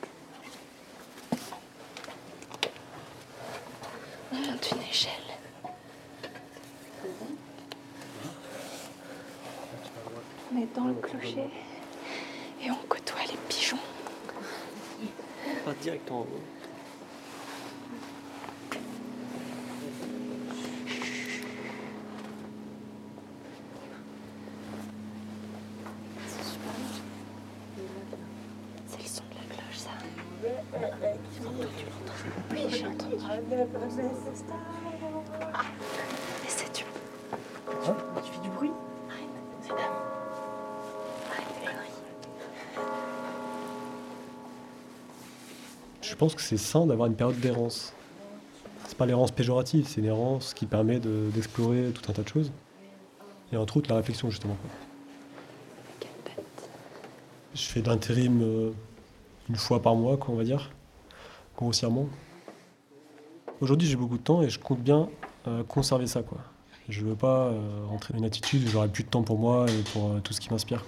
On 4.32 4.36
monte 4.36 4.70
une 4.72 4.82
échelle. 4.82 5.10
On 10.54 10.58
est 10.60 10.61
dans 10.74 10.84
le 10.84 10.94
clocher 10.94 11.50
et 12.64 12.70
on 12.70 12.86
côtoie 12.88 13.20
les 13.30 13.36
pigeons. 13.48 13.78
Pas 15.64 15.74
direct 15.80 16.10
en 16.10 16.20
haut. 16.20 16.26
Je 46.12 46.16
pense 46.18 46.34
que 46.34 46.42
c'est 46.42 46.58
sain 46.58 46.84
d'avoir 46.84 47.08
une 47.08 47.14
période 47.14 47.40
d'errance. 47.40 47.94
C'est 48.86 48.98
pas 48.98 49.06
l'errance 49.06 49.30
péjorative, 49.30 49.86
c'est 49.88 50.02
une 50.02 50.08
errance 50.08 50.52
qui 50.52 50.66
permet 50.66 51.00
de- 51.00 51.30
d'explorer 51.32 51.90
tout 51.94 52.02
un 52.10 52.12
tas 52.12 52.22
de 52.22 52.28
choses. 52.28 52.52
Et 53.50 53.56
entre 53.56 53.78
autres 53.78 53.88
la 53.88 53.96
réflexion 53.96 54.28
justement. 54.28 54.54
Je 57.54 57.62
fais 57.62 57.80
de 57.80 57.88
l'intérim 57.88 58.42
euh, 58.42 58.72
une 59.48 59.56
fois 59.56 59.80
par 59.80 59.94
mois, 59.94 60.18
quoi, 60.18 60.34
on 60.34 60.36
va 60.36 60.44
dire, 60.44 60.70
grossièrement. 61.56 62.06
Aujourd'hui 63.62 63.88
j'ai 63.88 63.96
beaucoup 63.96 64.18
de 64.18 64.22
temps 64.22 64.42
et 64.42 64.50
je 64.50 64.58
compte 64.58 64.80
bien 64.80 65.08
euh, 65.48 65.64
conserver 65.64 66.06
ça. 66.06 66.22
Quoi. 66.22 66.38
Je 66.90 67.00
veux 67.06 67.16
pas 67.16 67.46
euh, 67.46 67.86
rentrer 67.88 68.12
dans 68.12 68.18
une 68.18 68.26
attitude 68.26 68.62
où 68.64 68.68
j'aurai 68.68 68.88
plus 68.88 69.04
de 69.04 69.08
temps 69.08 69.22
pour 69.22 69.38
moi 69.38 69.64
et 69.66 69.82
pour 69.94 70.20
tout 70.22 70.34
ce 70.34 70.40
qui 70.42 70.50
m'inspire. 70.50 70.84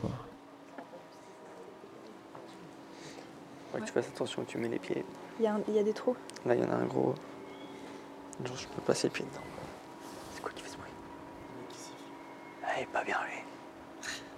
Faut 3.75 3.81
que 3.81 3.87
tu 3.87 3.93
fasses 3.93 4.07
attention 4.07 4.43
où 4.43 4.45
tu 4.45 4.57
mets 4.59 4.69
les 4.69 4.79
pieds. 4.79 5.05
Il 5.41 5.45
y, 5.45 5.49
a 5.49 5.59
y 5.69 5.83
des 5.83 5.93
trous. 5.93 6.15
Là, 6.47 6.55
il 6.55 6.63
y 6.63 6.65
en 6.65 6.71
a 6.71 6.77
un 6.77 6.85
gros. 6.85 7.13
Genre, 8.45 8.57
je 8.57 8.69
peux 8.69 8.81
passer 8.83 9.09
le 9.09 9.13
pied 9.13 9.25
dedans. 9.25 9.43
C'est 10.33 10.41
quoi 10.43 10.53
qui 10.55 10.63
fait 10.63 10.69
ce 10.71 10.77
bruit 10.77 10.93
Ah, 12.63 12.69
il 12.79 12.83
est 12.85 12.87
pas 12.87 13.03
bien, 13.03 13.17
lui. 13.29 13.43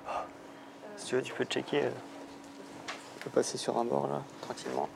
Oh. 0.09 0.11
Si 0.97 1.07
tu 1.07 1.17
veux, 1.17 1.23
tu 1.23 1.35
peux 1.35 1.45
checker. 1.45 1.83
euh, 1.85 1.91
Tu 3.19 3.25
peux 3.25 3.31
passer 3.31 3.59
sur 3.59 3.77
un 3.77 3.85
bord, 3.85 4.07
là, 4.09 4.23
tranquillement. 4.41 4.89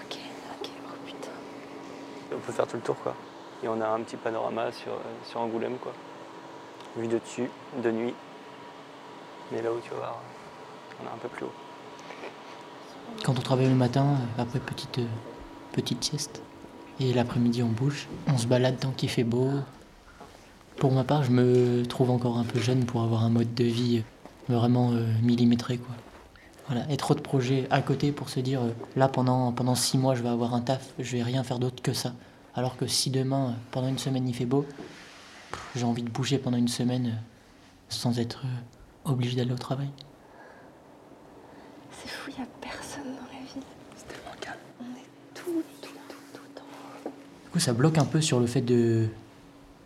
Ok, 0.00 0.18
ok, 0.60 0.68
oh 0.88 1.06
putain. 1.06 1.30
On 2.32 2.38
peut 2.40 2.52
faire 2.52 2.66
tout 2.66 2.76
le 2.76 2.82
tour, 2.82 2.96
quoi. 3.00 3.14
Et 3.62 3.68
on 3.68 3.80
a 3.80 3.86
un 3.86 4.00
petit 4.00 4.16
panorama 4.16 4.72
sur, 4.72 4.92
euh, 4.92 4.98
sur 5.24 5.38
Angoulême, 5.40 5.78
quoi. 5.78 5.92
Vue 6.96 7.06
de 7.06 7.18
dessus, 7.18 7.48
de 7.76 7.90
nuit. 7.92 8.14
Mais 9.52 9.62
là 9.62 9.72
où 9.72 9.78
tu 9.78 9.90
vas 9.90 9.96
voir, 9.98 10.20
on 11.00 11.06
est 11.06 11.14
un 11.14 11.18
peu 11.18 11.28
plus 11.28 11.44
haut. 11.44 11.52
Quand 13.24 13.38
on 13.38 13.42
travaille 13.42 13.68
le 13.68 13.74
matin, 13.74 14.04
euh, 14.38 14.42
après 14.42 14.60
petite, 14.60 14.98
euh, 14.98 15.06
petite 15.72 16.04
sieste, 16.04 16.42
et 17.00 17.14
l'après-midi 17.14 17.62
on 17.62 17.68
bouge, 17.68 18.06
on 18.28 18.36
se 18.36 18.46
balade 18.46 18.78
tant 18.78 18.90
qu'il 18.90 19.08
fait 19.08 19.24
beau. 19.24 19.50
Pour 20.76 20.92
ma 20.92 21.04
part, 21.04 21.24
je 21.24 21.30
me 21.30 21.84
trouve 21.86 22.10
encore 22.10 22.36
un 22.36 22.44
peu 22.44 22.60
jeune 22.60 22.84
pour 22.84 23.02
avoir 23.02 23.24
un 23.24 23.30
mode 23.30 23.54
de 23.54 23.64
vie 23.64 24.02
euh, 24.50 24.54
vraiment 24.54 24.92
millimétré. 25.22 25.78
Quoi. 25.78 25.94
Voilà, 26.66 26.84
et 26.90 26.98
trop 26.98 27.14
de 27.14 27.20
projets 27.20 27.66
à 27.70 27.80
côté 27.80 28.12
pour 28.12 28.28
se 28.28 28.40
dire, 28.40 28.60
là 28.94 29.08
pendant, 29.08 29.52
pendant 29.52 29.74
six 29.74 29.96
mois 29.96 30.14
je 30.14 30.22
vais 30.22 30.28
avoir 30.28 30.52
un 30.52 30.60
taf, 30.60 30.92
je 30.98 31.16
vais 31.16 31.22
rien 31.22 31.42
faire 31.44 31.58
d'autre 31.58 31.82
que 31.82 31.94
ça. 31.94 32.12
Alors 32.54 32.76
que 32.76 32.86
si 32.86 33.08
demain, 33.08 33.54
pendant 33.70 33.88
une 33.88 33.98
semaine 33.98 34.28
il 34.28 34.34
fait 34.34 34.44
beau, 34.44 34.66
j'ai 35.74 35.84
envie 35.84 36.02
de 36.02 36.10
bouger 36.10 36.36
pendant 36.36 36.58
une 36.58 36.68
semaine 36.68 37.22
sans 37.88 38.18
être 38.18 38.44
obligé 39.04 39.36
d'aller 39.36 39.52
au 39.52 39.58
travail. 39.58 39.88
Il 42.36 42.40
n'y 42.40 42.46
a 42.46 42.48
personne 42.60 43.04
dans 43.04 43.32
la 43.32 43.52
ville. 43.52 43.62
C'est 43.96 44.08
tellement 44.08 44.36
calme. 44.40 44.58
On 44.80 44.84
est 44.84 45.34
tout, 45.34 45.62
tout, 45.80 45.88
tout, 46.08 46.16
tout 46.32 46.60
en 46.60 47.10
Du 47.44 47.50
coup, 47.50 47.58
ça 47.60 47.72
bloque 47.72 47.98
un 47.98 48.04
peu 48.04 48.20
sur 48.20 48.40
le 48.40 48.46
fait 48.46 48.62
de 48.62 49.08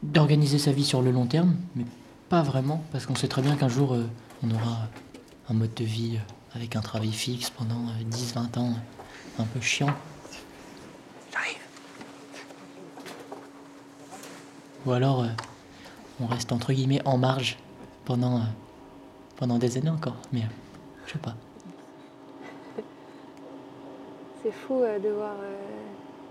d'organiser 0.03 0.59
sa 0.59 0.71
vie 0.71 0.85
sur 0.85 1.03
le 1.03 1.11
long 1.11 1.27
terme, 1.27 1.57
mais 1.75 1.85
pas 2.29 2.43
vraiment, 2.43 2.85
parce 2.93 3.05
qu'on 3.05 3.17
sait 3.17 3.27
très 3.27 3.43
bien 3.43 3.57
qu'un 3.57 3.69
jour, 3.69 3.95
euh, 3.95 4.09
on 4.45 4.51
aura 4.53 4.87
un 5.49 5.55
mode 5.55 5.75
de 5.75 5.83
vie 5.85 6.19
euh, 6.19 6.35
avec 6.55 6.77
un 6.77 6.81
travail 6.81 7.13
fixe 7.13 7.51
pendant 7.51 7.87
10-20 8.11 8.59
ans, 8.59 8.75
euh, 9.39 9.43
un 9.43 9.45
peu 9.45 9.61
chiant. 9.61 9.95
J'arrive. 11.33 11.59
Ou 14.87 14.93
alors, 14.93 15.23
euh, 15.23 15.29
on 16.21 16.27
reste 16.27 16.53
entre 16.53 16.73
guillemets 16.73 17.03
en 17.05 17.19
marge 17.19 17.59
pendant, 18.05 18.39
euh, 18.39 18.45
pendant 19.37 19.59
des 19.59 19.77
années 19.77 19.91
encore, 19.91 20.17
mais 20.33 20.43
je 21.07 21.13
sais 21.13 21.19
pas. 21.19 21.37
C'est 24.49 24.55
fou 24.55 24.83
euh, 24.83 24.99
de 24.99 25.11
voir 25.11 25.35
euh, 25.43 25.57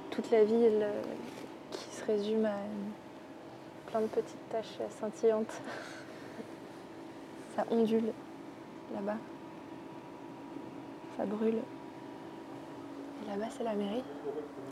toute 0.09 0.31
la 0.31 0.43
ville 0.43 0.81
euh, 0.81 1.01
qui 1.69 1.95
se 1.95 2.03
résume 2.03 2.45
à 2.45 2.55
plein 3.91 4.01
de 4.01 4.07
petites 4.07 4.49
taches 4.49 4.79
euh, 4.81 4.85
scintillantes. 4.89 5.61
Ça 7.55 7.63
ondule 7.69 8.11
là-bas. 8.95 9.17
Ça 11.15 11.25
brûle. 11.25 11.59
Et 13.23 13.29
là-bas, 13.29 13.51
c'est 13.55 13.63
la 13.63 13.75
mairie. 13.75 14.03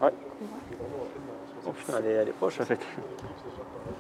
Ouais. 0.02 0.10
qu'on 0.10 0.46
voit. 0.46 0.58
Oh 1.68 1.72
putain, 1.72 2.00
elle 2.00 2.06
est, 2.08 2.14
elle 2.14 2.30
est 2.30 2.32
proche 2.32 2.60
en 2.62 2.66
fait. 2.66 2.80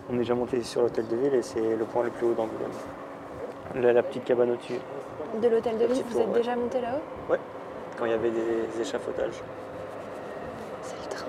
On 0.10 0.16
est 0.16 0.20
déjà 0.20 0.34
monté 0.34 0.64
sur 0.64 0.82
l'hôtel 0.82 1.08
de 1.08 1.16
ville 1.18 1.36
et 1.36 1.44
c'est 1.44 1.76
le 1.76 1.86
point 1.86 2.04
le 2.04 2.10
plus 2.10 2.26
haut 2.26 2.34
d'Angoulême. 2.34 2.72
La, 3.76 3.94
la 3.94 4.02
petite 4.02 4.24
cabane 4.24 4.54
au-dessus. 4.54 4.80
De 5.40 5.48
l'hôtel 5.48 5.78
de 5.78 5.86
ville, 5.86 6.04
vous 6.04 6.12
tour, 6.14 6.22
êtes 6.22 6.28
ouais. 6.30 6.34
déjà 6.34 6.56
monté 6.56 6.82
là-haut? 6.82 7.32
Ouais, 7.32 7.40
quand 7.98 8.06
il 8.06 8.12
y 8.12 8.14
avait 8.14 8.32
des 8.32 8.82
échafaudages. 8.82 9.42
C'est 10.82 10.96
le 11.02 11.10
train. 11.10 11.28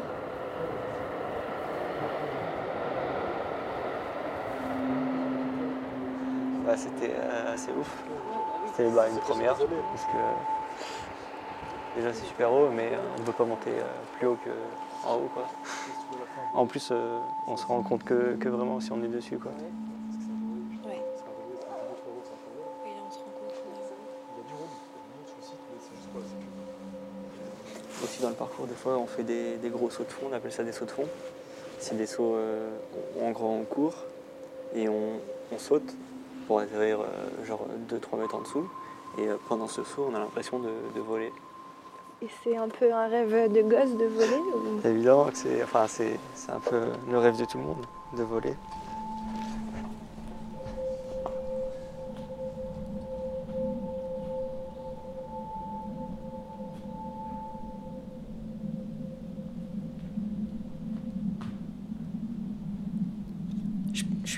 Bah, 6.66 6.76
c'était 6.76 7.14
euh, 7.14 7.54
assez 7.54 7.70
ouf. 7.72 7.90
C'était 8.66 8.90
bah, 8.90 9.06
une 9.08 9.18
première 9.18 9.54
parce 9.54 10.04
que 10.04 10.18
déjà 11.96 12.12
c'est 12.12 12.26
super 12.26 12.52
haut, 12.52 12.68
mais 12.68 12.90
on 13.16 13.20
ne 13.20 13.26
peut 13.26 13.32
pas 13.32 13.44
monter 13.44 13.70
euh, 13.70 13.84
plus 14.18 14.26
haut 14.26 14.38
qu'en 15.02 15.14
haut. 15.14 15.30
Quoi. 15.32 15.44
En 16.54 16.66
plus, 16.66 16.88
euh, 16.90 17.20
on 17.46 17.56
se 17.56 17.66
rend 17.66 17.82
compte 17.82 18.04
que, 18.04 18.36
que 18.36 18.48
vraiment 18.48 18.80
si 18.80 18.92
on 18.92 19.02
est 19.02 19.08
dessus. 19.08 19.38
Quoi. 19.38 19.52
Aussi 28.16 28.22
dans 28.22 28.28
le 28.30 28.34
parcours, 28.34 28.66
des 28.66 28.74
fois 28.74 28.96
on 28.98 29.06
fait 29.06 29.22
des, 29.22 29.56
des 29.56 29.68
gros 29.68 29.90
sauts 29.90 30.04
de 30.04 30.10
fond, 30.10 30.26
on 30.30 30.34
appelle 30.34 30.52
ça 30.52 30.64
des 30.64 30.72
sauts 30.72 30.84
de 30.84 30.90
fond. 30.90 31.06
C'est 31.78 31.96
des 31.96 32.06
sauts 32.06 32.34
euh, 32.36 32.70
en 33.22 33.30
grand, 33.32 33.58
en 33.60 33.64
court, 33.64 33.94
et 34.74 34.88
on, 34.88 35.20
on 35.52 35.58
saute 35.58 35.94
pour 36.46 36.60
atterrir 36.60 37.00
euh, 37.00 37.46
genre 37.46 37.66
2-3 37.90 38.20
mètres 38.20 38.34
en 38.34 38.40
dessous. 38.40 38.68
Et 39.18 39.28
euh, 39.28 39.36
pendant 39.48 39.68
ce 39.68 39.84
saut, 39.84 40.08
on 40.10 40.14
a 40.14 40.18
l'impression 40.18 40.58
de, 40.58 40.70
de 40.94 41.00
voler. 41.00 41.32
Et 42.22 42.28
c'est 42.42 42.56
un 42.56 42.68
peu 42.68 42.90
un 42.92 43.08
rêve 43.08 43.52
de 43.52 43.60
gosse 43.60 43.94
de 43.96 44.06
voler 44.06 44.38
ou... 44.38 44.80
C'est 44.82 44.90
évident 44.90 45.26
que 45.26 45.36
c'est 45.36 45.62
enfin, 45.62 45.86
un 46.48 46.60
peu 46.60 46.80
le 47.10 47.18
rêve 47.18 47.36
de 47.38 47.44
tout 47.44 47.58
le 47.58 47.64
monde, 47.64 47.84
de 48.16 48.22
voler. 48.22 48.54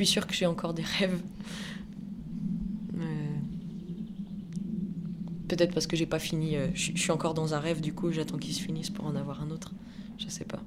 Suis 0.05 0.07
sûre 0.07 0.27
que 0.27 0.35
j'ai 0.35 0.47
encore 0.47 0.75
des 0.75 0.83
rêves. 0.83 1.21
Euh, 2.99 3.03
Peut-être 5.49 5.73
parce 5.73 5.87
que 5.87 5.97
j'ai 5.97 6.07
pas 6.07 6.19
fini. 6.19 6.57
euh, 6.57 6.69
je, 6.75 6.93
je 6.95 7.01
suis 7.01 7.11
encore 7.11 7.35
dans 7.35 7.55
un 7.55 7.59
rêve, 7.59 7.81
du 7.81 7.93
coup 7.93 8.11
j'attends 8.13 8.39
qu'il 8.39 8.53
se 8.55 8.61
finisse 8.61 8.91
pour 8.91 9.07
en 9.07 9.17
avoir 9.17 9.43
un 9.43 9.51
autre. 9.51 9.73
Je 10.19 10.29
sais 10.29 10.45
pas. 10.45 10.63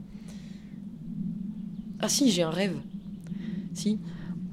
Ah 2.00 2.10
si, 2.10 2.32
j'ai 2.32 2.42
un 2.44 2.50
rêve. 2.50 2.76
Si. 3.74 4.00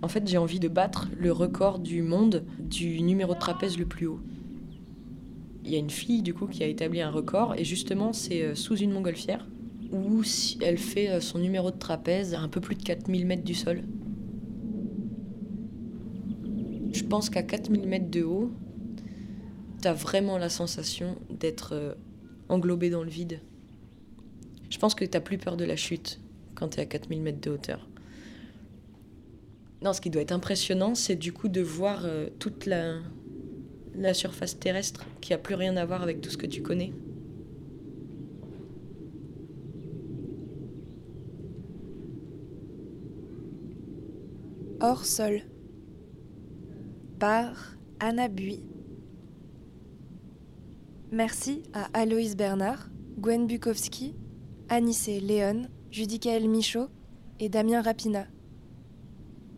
En 0.03 0.09
fait, 0.09 0.29
j'ai 0.29 0.39
envie 0.39 0.61
de 0.61 0.69
battre 0.69 1.09
le 1.19 1.33
record 1.33 1.79
du 1.81 2.03
monde 2.03 2.45
du 2.61 3.01
numéro 3.03 3.35
de 3.35 3.39
trapèze 3.39 3.79
le 3.79 3.87
plus 3.87 4.07
haut. 4.07 4.21
Il 5.65 5.73
y 5.73 5.77
a 5.77 5.79
une 5.79 5.91
fille 5.91 6.23
du 6.23 6.35
coup 6.35 6.47
qui 6.47 6.63
a 6.63 6.67
établi 6.67 7.01
un 7.01 7.11
record 7.11 7.55
et 7.57 7.65
justement 7.65 8.13
c'est 8.13 8.43
euh, 8.43 8.55
sous 8.55 8.77
une 8.77 8.93
montgolfière 8.93 9.47
où 9.93 10.23
elle 10.63 10.79
fait 10.79 11.09
euh, 11.11 11.21
son 11.21 11.39
numéro 11.39 11.71
de 11.71 11.77
trapèze 11.79 12.35
à 12.35 12.41
un 12.41 12.49
peu 12.49 12.61
plus 12.61 12.75
de 12.77 12.83
4000 12.83 13.27
mètres 13.27 13.45
du 13.45 13.55
sol. 13.55 13.83
Je 16.93 16.98
pense 17.09 17.31
qu'à 17.31 17.43
4000 17.43 17.89
mètres 17.89 18.11
de 18.11 18.23
haut, 18.23 18.53
t'as 19.81 19.95
vraiment 19.95 20.39
la 20.39 20.49
sensation 20.49 21.17
d'être 21.31 21.73
euh, 21.73 21.95
englobé 22.49 22.91
dans 22.91 23.03
le 23.03 23.11
vide. 23.11 23.41
Je 24.71 24.79
pense 24.79 24.95
que 24.95 25.05
t'as 25.05 25.21
plus 25.21 25.39
peur 25.39 25.57
de 25.57 25.65
la 25.65 25.77
chute 25.77 26.21
quand 26.55 26.69
t'es 26.69 26.83
à 26.83 26.87
4000 26.87 27.23
mètres 27.23 27.41
de 27.41 27.51
hauteur. 27.51 27.89
Non, 29.83 29.93
ce 29.93 30.01
qui 30.01 30.11
doit 30.11 30.23
être 30.23 30.33
impressionnant, 30.33 30.95
c'est 30.95 31.17
du 31.17 31.33
coup 31.33 31.49
de 31.49 31.63
voir 31.63 32.03
euh, 32.05 32.29
toute 32.39 32.67
la, 32.67 32.97
la 33.95 34.13
surface 34.13 34.59
terrestre 34.59 35.07
qui 35.21 35.33
a 35.33 35.39
plus 35.39 35.55
rien 35.55 35.77
à 35.77 35.87
voir 35.87 36.03
avec 36.03 36.21
tout 36.21 36.31
ce 36.31 36.37
que 36.37 36.47
tu 36.47 36.63
connais. 36.63 36.93
Hors 44.81 45.05
sol. 45.05 45.43
Par 47.19 47.75
Anna 47.99 48.29
Bui. 48.29 48.63
Merci 51.11 51.65
à 51.73 51.89
Aloïs 51.93 52.37
Bernard, 52.37 52.91
Gwen 53.19 53.49
Bukowski, 53.49 54.15
Anissé 54.69 55.19
Léon, 55.19 55.67
Judicaël 55.91 56.49
Michaud 56.49 56.87
et 57.41 57.49
Damien 57.49 57.83
Rapina. 57.83 58.29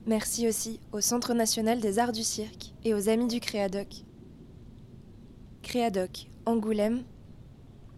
Merci 0.06 0.48
aussi 0.48 0.80
au 0.92 1.02
Centre 1.02 1.34
national 1.34 1.80
des 1.80 1.98
arts 1.98 2.12
du 2.12 2.22
cirque 2.22 2.72
et 2.82 2.94
aux 2.94 3.10
amis 3.10 3.28
du 3.28 3.40
Créadoc. 3.40 4.04
Créadoc, 5.62 6.30
Angoulême, 6.46 7.02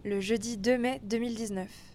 le 0.05 0.21
jeudi 0.21 0.57
2 0.57 0.77
mai 0.77 1.01
2019. 1.05 1.92